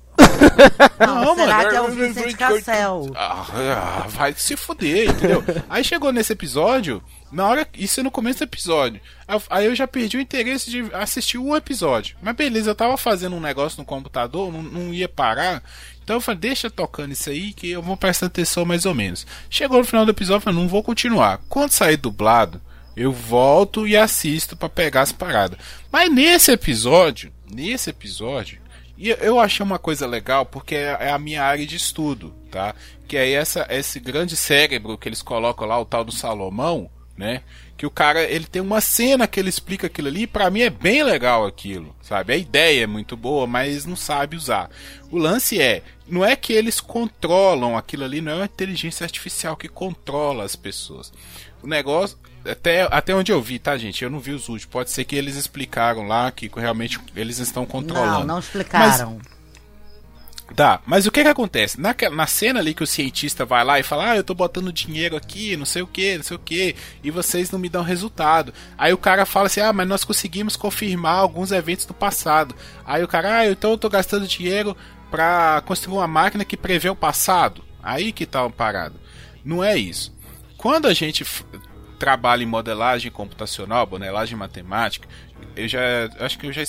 [1.00, 3.12] Não, será que é o Vicente Cassel?
[3.16, 5.44] Ah, ah, vai se fuder, entendeu?
[5.70, 7.02] aí chegou nesse episódio,
[7.32, 7.68] na hora.
[7.74, 9.00] Isso é no começo do episódio.
[9.50, 12.18] Aí- eu já perdi o interesse de assistir um episódio.
[12.22, 15.62] Mas beleza, eu tava fazendo um negócio no computador, não, não ia parar.
[16.04, 19.28] Então eu falei, deixa tocando isso aí que eu vou prestar atenção mais ou menos.
[19.50, 21.40] Chegou no final do episódio, eu falei, não vou continuar.
[21.50, 22.62] Quando sair dublado,
[22.96, 25.60] eu volto e assisto pra pegar as paradas.
[25.92, 28.60] Mas nesse episódio, nesse episódio,
[28.98, 32.74] e eu achei uma coisa legal porque é é a minha área de estudo, tá?
[33.08, 37.42] Que é essa, esse grande cérebro que eles colocam lá, o tal do Salomão, né?
[37.78, 40.70] Que o cara, ele tem uma cena que ele explica aquilo ali, pra mim é
[40.70, 42.34] bem legal aquilo, sabe?
[42.34, 44.70] A ideia é muito boa, mas não sabe usar.
[45.12, 49.56] O lance é, não é que eles controlam aquilo ali, não é uma inteligência artificial
[49.56, 51.14] que controla as pessoas.
[51.62, 52.18] O negócio,
[52.52, 54.04] até, até onde eu vi, tá, gente?
[54.04, 54.66] Eu não vi os últimos.
[54.66, 58.20] Pode ser que eles explicaram lá que realmente eles estão controlando.
[58.20, 59.20] Não, não explicaram.
[60.56, 61.80] Tá, mas o que que acontece?
[61.80, 64.72] Na, na cena ali que o cientista vai lá e fala, ah, eu tô botando
[64.72, 67.84] dinheiro aqui, não sei o que, não sei o que, e vocês não me dão
[67.84, 68.54] resultado.
[68.78, 72.56] Aí o cara fala assim, ah, mas nós conseguimos confirmar alguns eventos do passado.
[72.86, 74.76] Aí o cara, ah, então eu tô gastando dinheiro
[75.12, 77.64] pra construir uma máquina que prevê o passado.
[77.84, 78.96] Aí que tá uma parada.
[79.44, 80.16] Não é isso.
[80.58, 81.26] Quando a gente
[82.00, 85.08] trabalha em modelagem computacional, modelagem matemática,
[85.56, 85.80] eu já
[86.20, 86.64] acho que eu já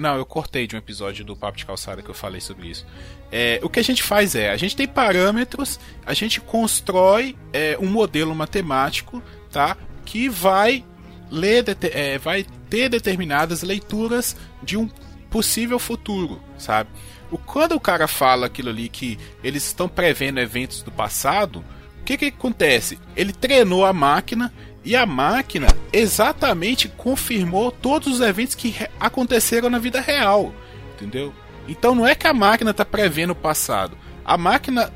[0.00, 2.86] não, eu cortei de um episódio do Papo de Calçada que eu falei sobre isso.
[3.30, 7.76] É, o que a gente faz é, a gente tem parâmetros, a gente constrói é,
[7.78, 9.76] um modelo matemático, tá?
[10.06, 10.84] Que vai
[11.30, 14.88] ler, é, vai ter determinadas leituras de um
[15.30, 16.88] possível futuro, sabe?
[17.30, 21.64] O, quando o cara fala aquilo ali que eles estão prevendo eventos do passado,
[22.00, 22.98] o que que acontece?
[23.14, 24.52] Ele treinou a máquina
[24.84, 30.54] e a máquina exatamente confirmou todos os eventos que aconteceram na vida real,
[30.94, 31.34] entendeu?
[31.68, 33.96] Então não é que a máquina está prevendo o passado.
[34.24, 34.92] A máquina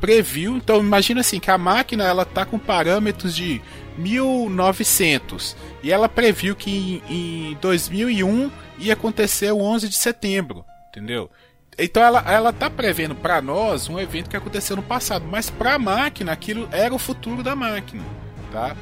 [0.00, 3.60] previu, então imagina assim que a máquina ela tá com parâmetros de
[3.98, 11.30] 1900 e ela previu que em, em 2001 ia acontecer o 11 de setembro, entendeu?
[11.78, 15.74] Então ela, ela tá prevendo para nós um evento que aconteceu no passado, mas para
[15.74, 18.04] a máquina aquilo era o futuro da máquina,
[18.52, 18.76] tá?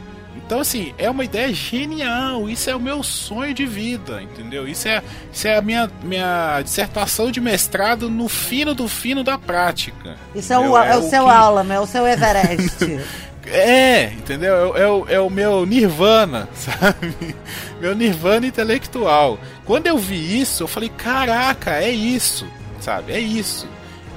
[0.46, 4.66] Então assim, é uma ideia genial, isso é o meu sonho de vida, entendeu?
[4.66, 9.36] Isso é, isso é a minha, minha dissertação de mestrado no fino do fino da
[9.36, 10.16] prática.
[10.34, 10.82] Isso é o, entendeu?
[10.84, 13.00] é o seu que- aula, é o seu Everest.
[13.46, 14.54] é, entendeu?
[14.54, 17.36] É, o- é o, é o meu nirvana, sabe?
[17.80, 19.38] Meu nirvana intelectual.
[19.64, 22.46] Quando eu vi isso, eu falei, caraca, é isso,
[22.80, 23.12] sabe?
[23.12, 23.68] É isso.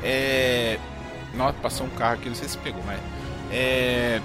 [0.03, 0.77] É...
[1.35, 2.99] Nossa, passou um carro aqui, não sei se pegou, mas...
[3.51, 4.19] É...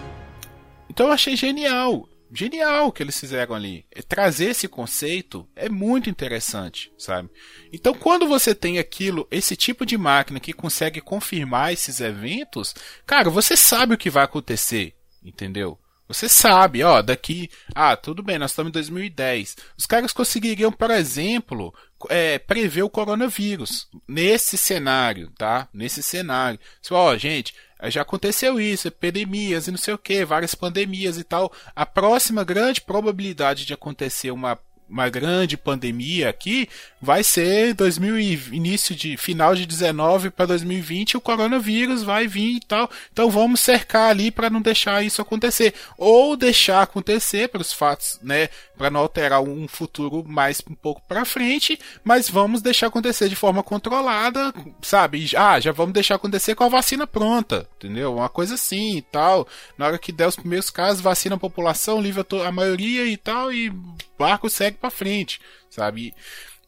[0.96, 2.08] Então eu achei genial.
[2.32, 3.84] Genial o que eles fizeram ali.
[3.94, 7.28] É, Trazer esse conceito é muito interessante, sabe?
[7.70, 12.74] Então, quando você tem aquilo, esse tipo de máquina que consegue confirmar esses eventos,
[13.04, 15.78] cara, você sabe o que vai acontecer, entendeu?
[16.08, 17.50] Você sabe, ó, daqui.
[17.74, 19.56] Ah, tudo bem, nós estamos em 2010.
[19.76, 21.74] Os caras conseguiriam, por exemplo,
[22.08, 25.68] é, prever o coronavírus nesse cenário, tá?
[25.74, 26.58] Nesse cenário.
[26.80, 31.24] Só, Ó, gente, já aconteceu isso, epidemias e não sei o que, várias pandemias e
[31.24, 31.52] tal.
[31.74, 34.58] A próxima grande probabilidade de acontecer uma,
[34.88, 36.68] uma grande pandemia aqui
[37.00, 42.56] vai ser 2000 e início de final de 19 para 2020, o coronavírus vai vir
[42.56, 42.90] e tal.
[43.12, 48.48] Então vamos cercar ali para não deixar isso acontecer ou deixar acontecer pelos fatos, né,
[48.76, 53.36] para não alterar um futuro mais um pouco para frente, mas vamos deixar acontecer de
[53.36, 54.52] forma controlada,
[54.82, 55.30] sabe?
[55.36, 58.14] Ah, já vamos deixar acontecer com a vacina pronta, entendeu?
[58.14, 59.46] Uma coisa assim e tal.
[59.76, 63.52] Na hora que der os primeiros casos, vacina a população, livra a maioria e tal,
[63.52, 63.72] e
[64.18, 66.14] barco segue para frente, sabe?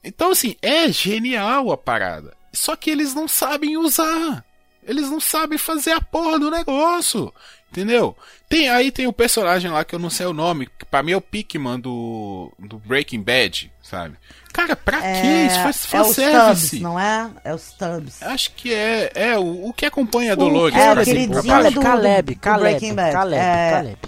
[0.03, 2.37] Então, assim, é genial a parada.
[2.53, 4.45] Só que eles não sabem usar.
[4.83, 7.33] Eles não sabem fazer a porra do negócio.
[7.71, 8.17] Entendeu?
[8.49, 11.13] Tem, aí tem o personagem lá que eu não sei o nome, que pra mim
[11.13, 14.17] é o Pikman do, do Breaking Bad, sabe?
[14.53, 15.61] Cara, pra que isso?
[15.61, 16.67] Faz, é faz o service.
[16.69, 17.31] Stubbs, não é?
[17.45, 18.23] É o Stubbs.
[18.23, 20.75] Acho que é, é o, o que acompanha a Dolores.
[20.77, 21.75] é, o queridinho baixo.
[21.75, 23.13] do- Caleb, do Caleb, Breaking Bad.
[23.13, 23.71] Caleb, É.
[23.71, 23.99] Caleb.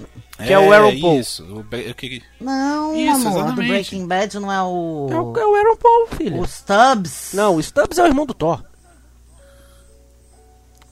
[0.43, 1.21] Que é o Aaron Paul.
[1.21, 3.69] Isso, o eu queria- Não, Isso, amor, do exatamente.
[3.69, 5.09] Breaking Bad não é o.
[5.11, 6.41] É o, é o Aaron Paul, filho.
[6.41, 7.33] o Stubbs.
[7.35, 8.65] Não, o Stubbs é o irmão do Thor.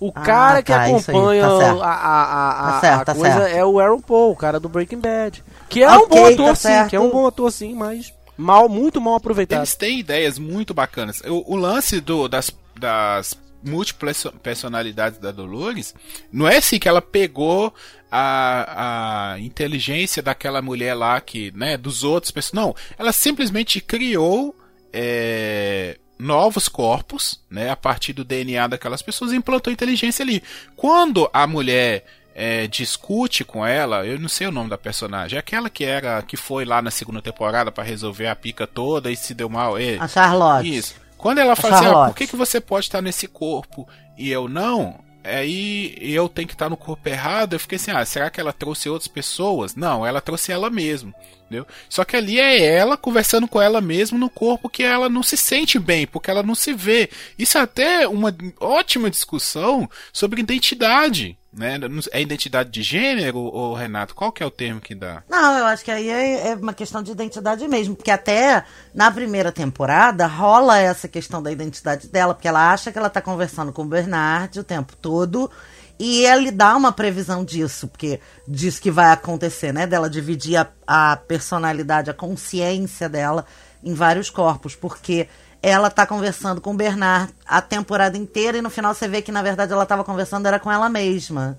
[0.00, 1.82] O Ah, cara que tá, isso aí, acompanha tá certo.
[1.82, 3.56] a, a, a, a, Tá certo, a tá coisa certo.
[3.56, 5.44] é o Aaron Paul, o cara do Breaking Bad.
[5.68, 6.90] Que é Ok, um bom ator, tá sim, certo.
[6.90, 9.58] que é um bom ator, sim, mas mal, muito mal aproveitado.
[9.58, 11.20] Eles têm ideias muito bacanas.
[11.26, 15.92] O, o lance do, das, das múltiplas personalidades da Dolores
[16.32, 17.74] não é assim que ela pegou
[18.10, 22.52] a, a inteligência daquela mulher lá que, né, dos outros.
[22.52, 24.54] Não, ela simplesmente criou
[24.92, 30.42] é, novos corpos, né, a partir do DNA daquelas pessoas e implantou inteligência ali.
[30.76, 32.04] Quando a mulher
[32.34, 36.22] é, discute com ela, eu não sei o nome da personagem, é aquela que era
[36.22, 39.78] que foi lá na segunda temporada pra resolver a pica toda e se deu mal.
[39.78, 40.76] É, A Charlotte.
[40.76, 40.94] isso.
[41.16, 44.48] Quando ela fala assim, ah, por que, que você pode estar nesse corpo e eu
[44.48, 45.00] não?
[45.36, 47.52] Aí eu tenho que estar no corpo errado.
[47.52, 49.74] Eu fiquei assim, ah, será que ela trouxe outras pessoas?
[49.74, 51.14] Não, ela trouxe ela mesma.
[51.44, 51.66] Entendeu?
[51.88, 55.36] Só que ali é ela conversando com ela mesma no corpo que ela não se
[55.36, 57.08] sente bem, porque ela não se vê.
[57.38, 61.38] Isso é até uma ótima discussão sobre identidade.
[61.58, 61.78] Né?
[62.12, 64.14] É identidade de gênero, ou Renato?
[64.14, 65.22] Qual que é o termo que dá?
[65.28, 67.96] Não, eu acho que aí é, é uma questão de identidade mesmo.
[67.96, 72.98] Porque até na primeira temporada rola essa questão da identidade dela, porque ela acha que
[72.98, 75.50] ela tá conversando com o Bernard o tempo todo.
[75.98, 79.84] E ele dá uma previsão disso, porque diz que vai acontecer, né?
[79.84, 83.44] Dela dividir a, a personalidade, a consciência dela
[83.82, 85.28] em vários corpos, porque
[85.68, 89.32] ela tá conversando com o Bernard a temporada inteira e no final você vê que
[89.32, 91.58] na verdade ela tava conversando era com ela mesma.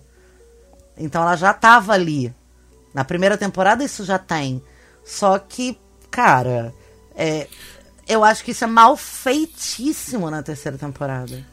[0.97, 2.33] Então ela já tava ali.
[2.93, 4.61] Na primeira temporada isso já tem.
[5.03, 5.79] Só que,
[6.11, 6.73] cara,
[7.15, 7.47] é,
[8.07, 11.45] eu acho que isso é mal feitíssimo na terceira temporada.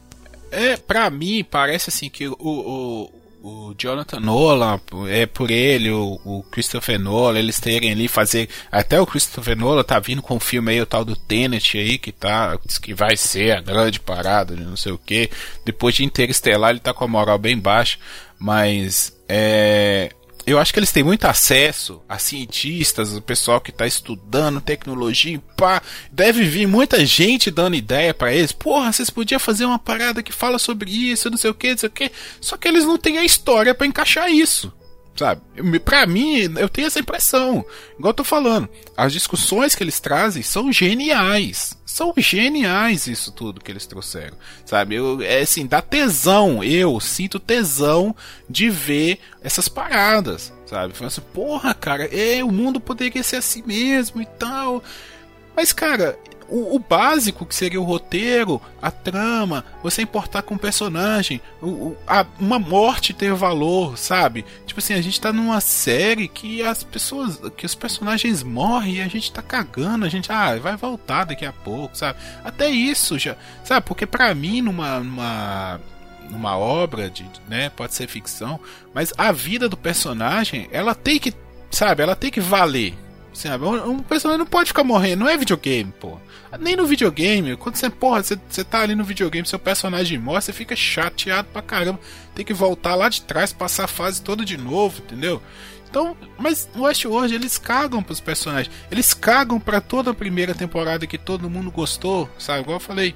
[0.51, 3.11] É, pra mim, parece assim que o, o,
[3.41, 4.79] o Jonathan Nolan,
[5.09, 8.49] é por ele, o, o Christopher Nolan, eles terem ali fazer.
[8.71, 11.97] Até o Christopher Nolan tá vindo com um filme aí, o tal do Tenet aí,
[11.97, 12.57] que tá.
[12.81, 15.29] que vai ser a grande parada, não sei o que.
[15.63, 17.97] Depois de Interestelar, ele tá com a moral bem baixa.
[18.39, 20.11] Mas é.
[20.47, 25.43] Eu acho que eles têm muito acesso a cientistas, o pessoal que está estudando tecnologia,
[25.57, 28.53] pá, deve vir muita gente dando ideia para eles.
[28.53, 31.77] Porra, vocês podiam fazer uma parada que fala sobre isso, não sei o que, não
[31.77, 32.09] sei o que.
[32.39, 34.71] Só que eles não têm a história para encaixar isso.
[35.17, 35.41] Sabe?
[35.79, 37.65] Pra mim, eu tenho essa impressão.
[37.97, 41.75] Igual eu tô falando, as discussões que eles trazem são geniais.
[41.85, 44.37] São geniais isso tudo que eles trouxeram.
[44.63, 44.93] Sabe?
[44.95, 46.63] Eu, é assim, dá tesão.
[46.63, 48.15] Eu sinto tesão
[48.47, 50.53] de ver essas paradas.
[50.67, 50.93] Sabe?
[50.93, 54.83] Falando assim, porra, cara, é, o mundo poderia ser assim mesmo e tal.
[55.55, 60.59] Mas, cara, o, o, básico que seria o roteiro, a trama, você importar com o
[60.59, 64.45] personagem, o, o, a, uma morte ter valor, sabe?
[64.65, 69.01] Tipo assim, a gente tá numa série que as pessoas, que os personagens morrem e
[69.01, 72.19] a gente tá cagando, a gente, ah, vai voltar daqui a pouco, sabe?
[72.43, 73.85] Até isso já, sabe?
[73.85, 75.79] Porque pra mim, numa, numa
[76.29, 78.59] numa obra de, né, pode ser ficção,
[78.93, 81.33] mas a vida do personagem, ela tem que,
[81.71, 82.93] sabe, ela tem que valer.
[83.37, 83.65] Sabe?
[83.65, 86.17] Um personagem não pode ficar morrendo, não é videogame, pô.
[86.59, 90.41] Nem no videogame, quando você, porra, você, você tá ali no videogame, seu personagem morre,
[90.41, 91.99] você fica chateado pra caramba.
[92.33, 95.39] Tem que voltar lá de trás, passar a fase toda de novo, entendeu?
[95.87, 98.73] Então, mas Westworld eles cagam pros personagens.
[98.89, 102.61] Eles cagam para toda a primeira temporada que todo mundo gostou, sabe?
[102.61, 103.15] Igual eu falei,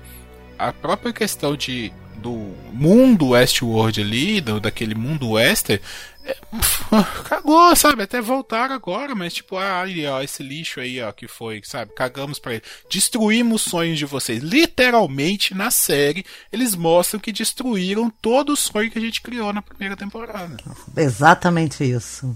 [0.56, 1.92] a própria questão de
[2.22, 5.82] do mundo Westworld ali, do, daquele mundo western,
[7.26, 8.04] cagou, sabe?
[8.04, 11.94] Até voltaram agora, mas tipo, ah, aí, ó, esse lixo aí, ó, que foi, sabe?
[11.94, 12.64] Cagamos pra ele.
[12.90, 14.44] Destruímos os sonhos de vocês.
[14.44, 19.62] Literalmente, na série, eles mostram que destruíram todo o sonho que a gente criou na
[19.62, 20.58] primeira temporada.
[20.96, 22.36] Exatamente isso.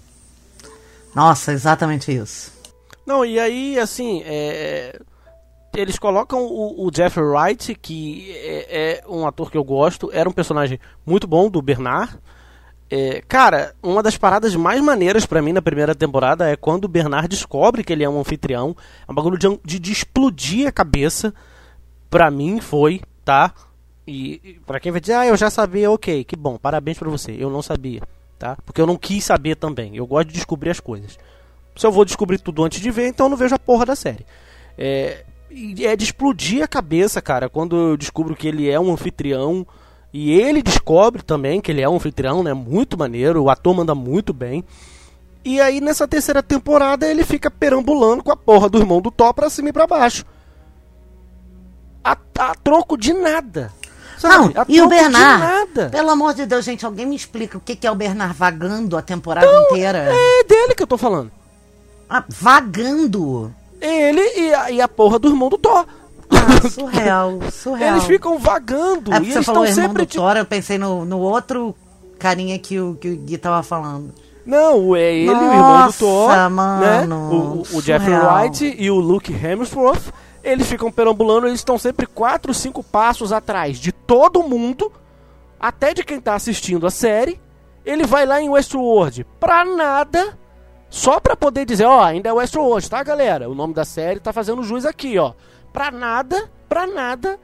[1.14, 2.54] Nossa, exatamente isso.
[3.06, 5.00] Não, e aí, assim, é
[5.76, 10.30] eles colocam o, o Jeff Wright, que é, é, um ator que eu gosto, era
[10.30, 12.18] um personagem muito bom do Bernard.
[12.90, 16.90] É, cara, uma das paradas mais maneiras para mim na primeira temporada é quando o
[16.90, 18.76] Bernard descobre que ele é um anfitrião.
[19.08, 21.34] É um bagulho de, de, de explodir a cabeça.
[22.10, 23.54] Pra mim foi, tá?
[24.08, 27.10] E, e para quem vai dizer, ah, eu já sabia, ok, que bom, parabéns pra
[27.10, 27.36] você.
[27.38, 28.02] Eu não sabia,
[28.38, 28.56] tá?
[28.64, 29.96] Porque eu não quis saber também.
[29.98, 31.18] Eu gosto de descobrir as coisas.
[31.76, 33.96] Se eu vou descobrir tudo antes de ver, então eu não vejo a porra da
[33.96, 34.26] série.
[34.78, 35.26] É,
[35.82, 39.66] é de explodir a cabeça, cara, quando eu descubro que ele é um anfitrião
[40.18, 42.54] E ele descobre também que ele é um anfitrião, né?
[42.54, 44.64] Muito maneiro, o ator manda muito bem.
[45.44, 49.34] E aí nessa terceira temporada ele fica perambulando com a porra do irmão do Thor
[49.34, 50.24] pra cima e pra baixo.
[52.02, 53.74] A, a troco de nada.
[54.24, 54.58] Não, Sabe?
[54.58, 55.44] A e o Bernard?
[55.44, 55.90] nada.
[55.90, 58.96] Pelo amor de Deus, gente, alguém me explica o que que é o Bernard vagando
[58.96, 59.98] a temporada inteira?
[60.14, 61.30] É dele que eu tô falando.
[62.10, 63.54] Ah, vagando.
[63.82, 65.86] Ele e a, e a porra do irmão do Thor.
[66.30, 67.94] Ah, surreal, surreal.
[67.96, 69.14] Eles ficam vagando.
[69.14, 70.06] É e você falou estão irmão sempre.
[70.06, 71.76] do Thor, eu pensei no, no outro
[72.18, 74.14] carinha que o, que o Gui tava falando.
[74.46, 76.50] Não, é ele, o irmão do Nossa, Thor, né?
[76.50, 78.16] mano, O, o Jeffrey.
[78.16, 80.14] Wright e o Luke Hemsworth,
[80.44, 84.92] eles ficam perambulando, eles estão sempre 4, 5 passos atrás de todo mundo,
[85.60, 87.40] até de quem tá assistindo a série.
[87.84, 90.38] Ele vai lá em Westworld pra nada,
[90.92, 93.50] só pra poder dizer, ó, ainda é Westworld, tá, galera?
[93.50, 95.34] O nome da série tá fazendo jus aqui, ó.
[95.76, 97.38] Pra nada, pra nada,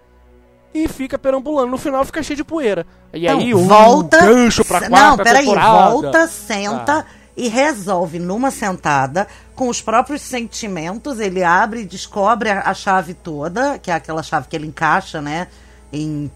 [0.73, 1.69] e fica perambulando.
[1.69, 2.85] No final fica cheio de poeira.
[3.13, 4.19] E Então, aí, o volta.
[4.21, 5.89] gancho pra quarta Não, peraí, temporada.
[5.91, 7.05] volta, senta Ah.
[7.37, 11.19] e resolve numa sentada, com os próprios sentimentos.
[11.19, 15.21] Ele abre e descobre a, a chave toda, que é aquela chave que ele encaixa,
[15.21, 15.47] né?
[15.91, 16.31] Em,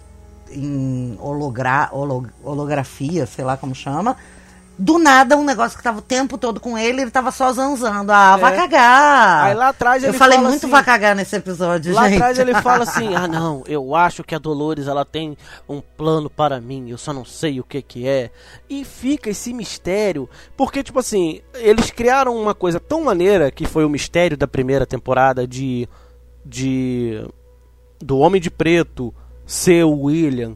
[0.52, 4.18] em hologra, holo- holografia, sei lá como chama.
[4.78, 8.11] Do nada, um negócio que tava o tempo todo com ele, ele tava só zanzando.
[8.11, 8.55] Ah, vai É.
[8.57, 9.45] cagar.
[9.45, 12.15] Aí lá atrás Eu ele falei fala muito assim- vai cagar nesse episódio, Lá gente.
[12.17, 15.38] atrás ele fala assim: "Ah, não, eu acho que a Dolores ela tem
[15.69, 18.30] um plano para mim, eu só não sei o que que é".
[18.69, 23.86] E fica esse mistério, porque tipo assim, eles criaram uma coisa tão maneira que foi
[23.86, 25.88] o mistério da primeira temporada de
[26.45, 27.26] de
[27.99, 29.13] do Homem de Preto
[29.45, 30.55] ser o William,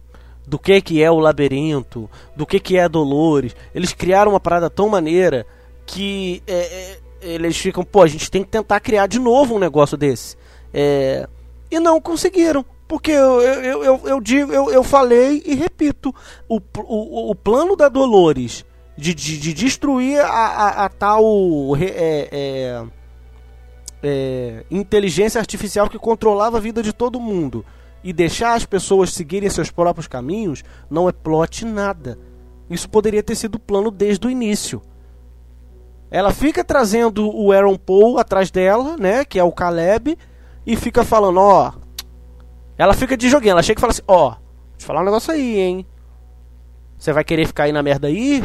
[0.50, 3.56] do que que é o labirinto, do que que é a Dolores.
[3.74, 5.46] Eles criaram uma parada tão maneira
[5.86, 9.60] que é, é, eles ficam, pô, a gente tem que tentar criar de novo um
[9.60, 10.36] negócio desse.
[10.74, 11.30] É,
[11.70, 12.66] e não conseguiram.
[12.88, 16.14] Porque eu, eu, eu, eu digo, eu, eu falei e repito,
[16.48, 18.66] o, o, o plano da Dolores
[18.98, 21.24] de, de, de destruir a, a, a tal
[21.78, 22.84] é, é,
[24.02, 27.64] é, inteligência artificial que controlava a vida de todo mundo
[28.04, 32.18] e deixar as pessoas seguirem seus próprios caminhos não é plot nada.
[32.70, 34.82] Isso poderia ter sido o plano desde o início.
[36.12, 39.24] Ela fica trazendo o Aaron Paul atrás dela, né?
[39.24, 40.18] Que é o Caleb,
[40.66, 41.72] e fica falando, ó.
[42.78, 44.40] Ela fica de joguinho, ela chega e fala assim, ó, deixa
[44.80, 45.86] eu falar um negócio aí, hein?
[46.98, 48.44] Você vai querer ficar aí na merda aí?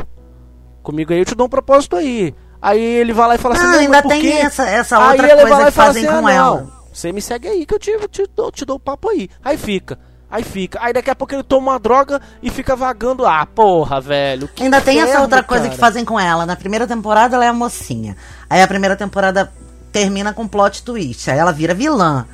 [0.83, 2.35] Comigo aí eu te dou um propósito aí.
[2.61, 5.65] Aí ele vai lá e fala assim, Não, não, ainda tem essa- essa outra coisa
[5.67, 6.84] que fazem assim, com ah, ela.
[6.95, 9.29] Você me segue aí que eu te, te, dou, te dou o papo aí.
[9.45, 9.99] Aí fica.
[10.31, 10.79] Aí fica.
[10.81, 13.27] Aí daqui a pouco ele toma uma droga e fica vagando.
[13.27, 14.49] Ah, porra, velho.
[14.49, 15.75] que Ainda tem essa outra coisa cara.
[15.75, 16.47] que fazem com ela.
[16.47, 18.17] Na primeira temporada ela é a mocinha.
[18.49, 19.53] Aí a primeira temporada
[19.91, 21.29] termina com plot twist.
[21.29, 22.27] Aí ela vira vilã.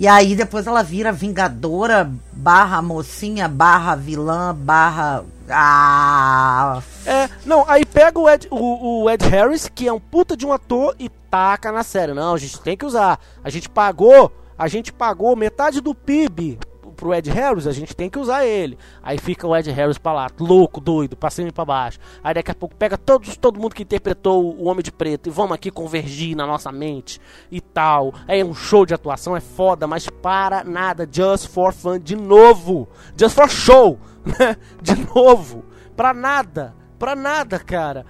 [0.00, 5.24] E aí depois ela vira vingadora barra mocinha barra vilã barra.
[5.48, 6.82] Ah.
[7.04, 10.46] É, não, aí pega o Ed, o, o Ed Harris, que é um puta de
[10.46, 12.14] um ator, e taca na série.
[12.14, 13.20] Não, a gente tem que usar.
[13.42, 16.58] A gente pagou, a gente pagou metade do PIB
[16.96, 18.76] pro Ed Harris, a gente tem que usar ele.
[19.02, 21.98] Aí fica o Ed Harris pra lá, louco, doido, pra cima e pra baixo.
[22.24, 25.30] Aí daqui a pouco pega todos, todo mundo que interpretou o Homem de Preto e
[25.30, 27.20] vamos aqui convergir na nossa mente
[27.50, 28.14] e tal.
[28.26, 32.88] É um show de atuação, é foda, mas para nada, just for fun, de novo.
[33.16, 33.98] Just for show?
[34.82, 35.64] De novo.
[35.96, 38.04] Pra nada, pra nada, cara.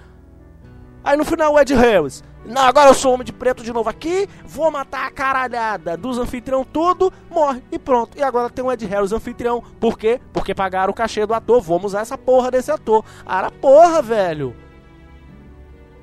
[1.03, 2.23] Aí no final o Ed Harris.
[2.45, 6.17] Não, agora eu sou homem de preto de novo aqui, vou matar a caralhada dos
[6.17, 8.17] anfitrião tudo, morre e pronto.
[8.17, 9.61] E agora tem o Ed Harris anfitrião.
[9.79, 10.19] Por quê?
[10.31, 11.61] Porque pagaram o cachê do ator.
[11.61, 13.03] Vamos usar essa porra desse ator.
[13.25, 14.55] Ara porra, velho.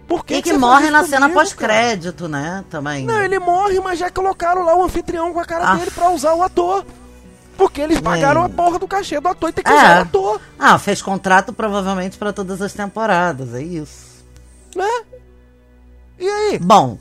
[0.07, 2.62] Por que E que você morre na cena pós-crédito, né?
[2.69, 3.07] Também.
[3.07, 5.77] Não, ele morre, mas já colocaram lá o anfitrião com a cara Ah.
[5.77, 6.85] dele pra usar o ator.
[7.57, 8.47] Porque eles pagaram É.
[8.47, 9.75] a porra do cachê do ator e tem que É.
[9.75, 14.25] usar o ator, Ah, fez contrato provavelmente pra todas as temporadas, é isso.
[14.75, 15.03] né?
[16.19, 16.59] E aí?
[16.59, 16.99] Bom,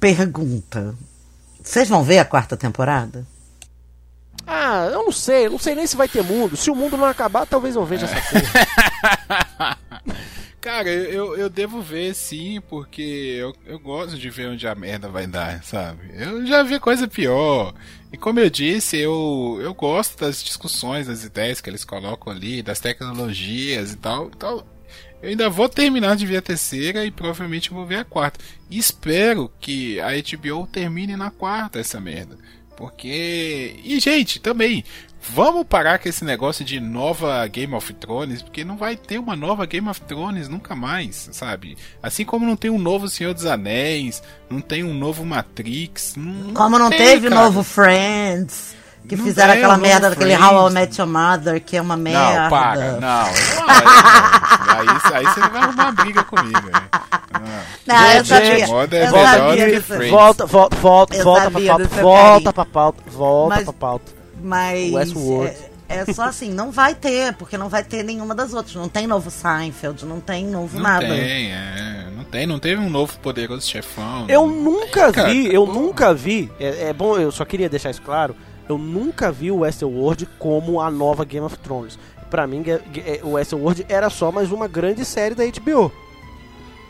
[0.00, 0.94] pergunta.
[1.62, 3.26] Vocês vão ver a quarta temporada?
[4.46, 6.56] Ah, eu não sei, eu não sei nem se vai ter mundo.
[6.56, 9.78] Se o mundo não acabar, talvez eu veja essa porra.
[10.60, 13.00] Cara, eu, eu, devo ver sim, porque
[13.38, 16.10] eu, eu gosto de ver onde a merda vai dar, sabe?
[16.12, 17.72] Eu já vi coisa pior.
[18.12, 22.60] E como eu disse, eu, eu gosto das discussões, das ideias que eles colocam ali,
[22.60, 24.26] das tecnologias e tal.
[24.26, 24.64] Então,
[25.22, 28.40] eu ainda vou terminar de ver a terceira e provavelmente vou ver a quarta.
[28.68, 32.36] E espero que a HBO termine na quarta essa merda.
[32.76, 33.76] Porque.
[33.84, 34.84] E, gente, também.
[35.30, 39.36] Vamos parar com esse negócio de nova Game of Thrones, porque não vai ter uma
[39.36, 41.76] nova Game of Thrones nunca mais, sabe?
[42.02, 46.14] Assim como não tem um novo Senhor dos Anéis, não tem um novo Matrix.
[46.16, 47.42] Não, Como não tem, teve cara.
[47.42, 48.74] novo Friends,
[49.06, 50.52] Que Não fizeram aquela um novo merda daquele Friends.
[50.52, 52.40] How I Met Your Mother, que é uma merda.
[52.42, 53.00] Não, para, não.
[53.00, 53.20] não,
[53.68, 56.66] aí, aí, aí você vai arrumar briga comigo.
[56.66, 56.88] Né?
[57.86, 57.94] Não.
[57.94, 58.66] Não, eu Gente, sabia.
[58.66, 60.10] moda é eu melhor sabia do que Friends.
[60.10, 64.17] Volta, volta, volta, volta pra pauta, volta pra pauta, volta Mas- pra pauta.
[64.42, 65.56] Mas Westworld.
[65.88, 68.74] é, é só assim, não vai ter, porque não vai ter nenhuma das outras.
[68.74, 71.06] Não tem novo Seinfeld, não tem novo Não nada.
[71.06, 74.26] tem, é, não tem, não teve um novo poderoso chefão.
[74.28, 77.90] Eu não- nunca Cara, vi, eu nunca vi, é, é bom, eu só queria deixar
[77.90, 78.36] isso claro,
[78.68, 81.98] eu nunca vi o Westworld como a nova Game of Thrones.
[82.30, 82.80] Pra mim, Ga-
[83.22, 85.90] o Westworld era só mais uma grande série da HBO.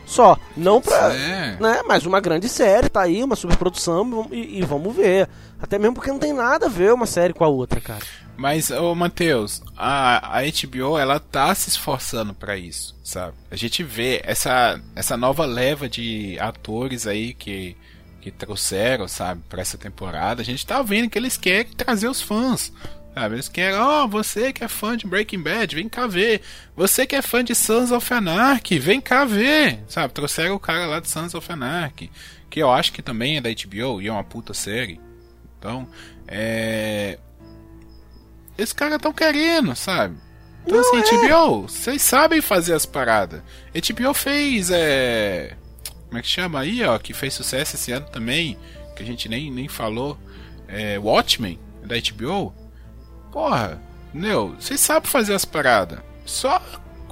[0.05, 1.13] Só, não pra...
[1.13, 1.55] É.
[1.59, 5.29] Né, mas uma grande série, tá aí, uma superprodução e, e vamos ver.
[5.61, 8.05] Até mesmo porque não tem nada a ver uma série com a outra, cara.
[8.39, 13.33] Mas, ô Matheus, a, a HBO, ela tá se esforçando pra isso, sabe?
[13.51, 17.75] A gente vê essa, essa nova leva de atores aí que,
[18.21, 20.41] que trouxeram, sabe, pra essa temporada.
[20.41, 22.71] A gente tá vendo que eles querem trazer os fãs,
[23.13, 23.35] sabe?
[23.35, 26.41] Eles querem, ó, você que é fã de Breaking Bad, vem cá ver.
[26.77, 30.13] Você que é fã de Sons of Anarchy, vem cá ver, sabe?
[30.13, 32.09] Trouxeram o cara lá de Sons of Anarchy,
[32.49, 34.97] que eu acho que também é da HBO e é uma puta série.
[35.59, 35.87] Então,
[36.27, 37.19] é
[38.57, 40.17] esses caras estão querendo, sabe?
[40.65, 43.41] Então, assim, HBO, vocês sabem fazer as paradas.
[43.73, 45.55] HBO fez, é.
[46.07, 46.97] Como é que chama aí, ó?
[46.99, 48.57] Que fez sucesso esse ano também,
[48.95, 50.17] que a gente nem, nem falou.
[50.67, 52.53] É, Watchmen, da HBO.
[53.31, 53.81] Porra,
[54.13, 55.99] meu, vocês sabem fazer as paradas.
[56.25, 56.61] Só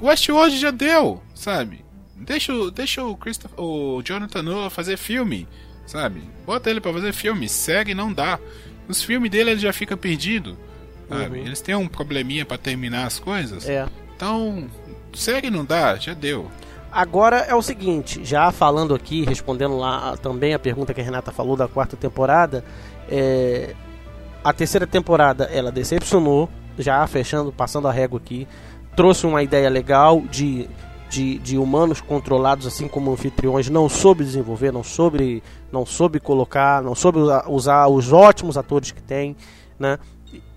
[0.02, 1.84] Westworld já deu, sabe?
[2.16, 5.48] Deixa, o- deixa o, Christopher, o Jonathan Noah fazer filme,
[5.88, 6.22] sabe?
[6.46, 8.38] Bota ele pra fazer filme, série não dá.
[8.88, 10.56] Nos filmes dele ele já fica perdido,
[11.10, 11.40] sabe?
[11.40, 11.46] Uhum.
[11.46, 13.68] Eles têm um probleminha pra terminar as coisas.
[13.68, 13.88] É.
[14.16, 14.68] Então,
[15.14, 16.52] série não dá, já deu.
[16.92, 21.32] Agora é o seguinte, já falando aqui, respondendo lá também a pergunta que a Renata
[21.32, 22.64] falou da quarta temporada,
[23.10, 23.76] é,
[24.44, 28.48] a terceira temporada ela decepcionou, já fechando, passando a régua aqui,
[28.96, 30.68] trouxe uma ideia legal de,
[31.10, 36.82] de, de humanos controlados assim como anfitriões, não soube desenvolver, não soube, não soube colocar,
[36.82, 39.36] não soube usar, os ótimos atores que tem,
[39.80, 39.98] né?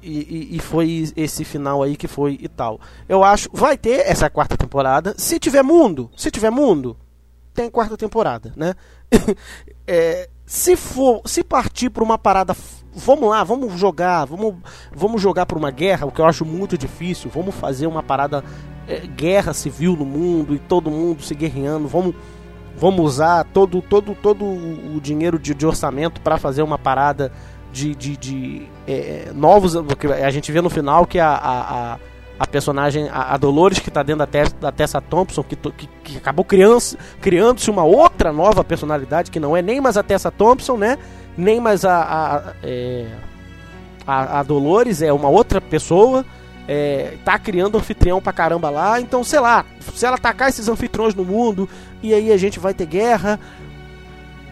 [0.02, 0.18] E,
[0.52, 2.80] e- e foi esse final aí que foi e tal.
[3.08, 3.48] Eu acho.
[3.52, 5.14] Vai ter essa quarta temporada.
[5.16, 6.96] Se tiver mundo, se tiver mundo,
[7.54, 8.74] tem quarta temporada, né?
[9.86, 11.20] É, se for.
[11.26, 12.54] Se partir pra uma parada.
[12.92, 14.56] Vamos lá, vamos jogar, vamos,
[14.92, 17.30] vamos jogar por uma guerra, o que eu acho muito difícil.
[17.32, 18.42] Vamos fazer uma parada
[18.88, 21.86] é, guerra civil no mundo e todo mundo se guerreando.
[21.86, 22.14] Vamos,
[22.80, 27.30] vamos usar todo, todo, todo o dinheiro de, de orçamento para fazer uma parada
[27.70, 29.74] de, de, de, é, novos.
[29.76, 31.98] Porque a gente vê no final que a, a,
[32.38, 36.16] a, personagem, a, Dolores, que tá dentro da, Tess, da Tessa Thompson, que, que, que
[36.16, 40.78] acabou criando- criando-se uma outra nova personalidade, que não é nem mais a Tessa Thompson,
[40.78, 40.96] né?
[41.36, 43.06] Nem mais a, a, é,
[44.06, 46.24] a Dolores, é uma outra pessoa.
[46.72, 49.00] É, tá criando anfitrião pra caramba lá.
[49.00, 51.68] Então, sei lá, se ela atacar esses anfitriões no mundo
[52.00, 53.40] e aí a gente vai ter guerra.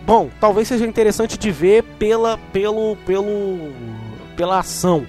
[0.05, 3.71] Bom, talvez seja interessante de ver pela, pelo, pelo,
[4.37, 5.07] pela ação,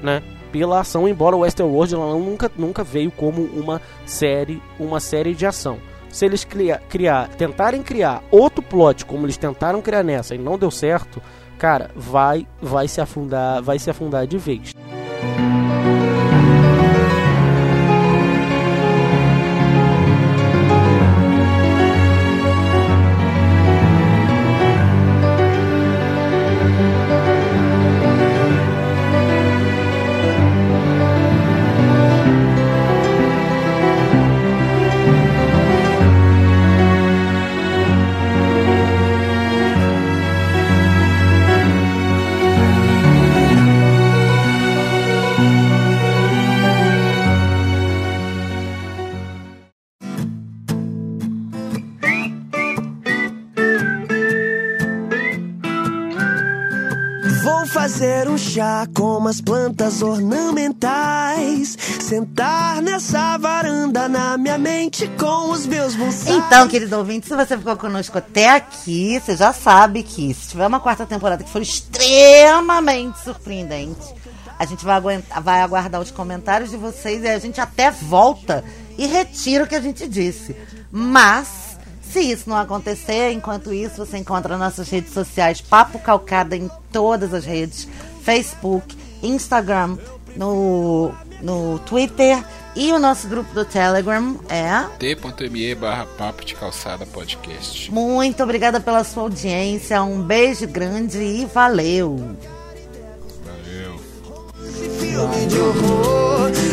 [0.00, 0.22] né?
[0.52, 5.46] Pela ação, embora o Westworld ela nunca, nunca veio como uma série, uma série de
[5.46, 5.78] ação.
[6.10, 10.56] Se eles criar, criar, tentarem criar outro plot como eles tentaram criar nessa e não
[10.56, 11.20] deu certo,
[11.58, 14.75] cara, vai, vai se afundar, vai se afundar de vez.
[59.76, 61.76] Plantas ornamentais.
[62.00, 66.36] Sentar nessa varanda na minha mente com os meus bonsais.
[66.36, 70.66] Então, querido ouvinte, se você ficou conosco até aqui, você já sabe que se tiver
[70.66, 74.14] uma quarta temporada que for extremamente surpreendente,
[74.58, 78.64] a gente vai, aguentar, vai aguardar os comentários de vocês e a gente até volta
[78.96, 80.56] e retira o que a gente disse.
[80.90, 81.78] Mas,
[82.10, 87.34] se isso não acontecer, enquanto isso, você encontra nossas redes sociais Papo Calcada em todas
[87.34, 87.86] as redes:
[88.22, 89.98] Facebook, Instagram,
[90.36, 91.12] no,
[91.42, 92.42] no Twitter
[92.76, 97.90] e o nosso grupo do Telegram é t.me barra papo de calçada podcast.
[97.90, 102.36] Muito obrigada pela sua audiência, um beijo grande e valeu!
[103.44, 103.98] Valeu!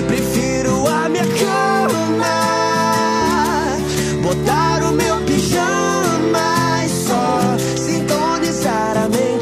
[0.08, 2.26] Prefiro a minha cama,
[4.22, 9.33] botar o meu pijama e só sintonizar a.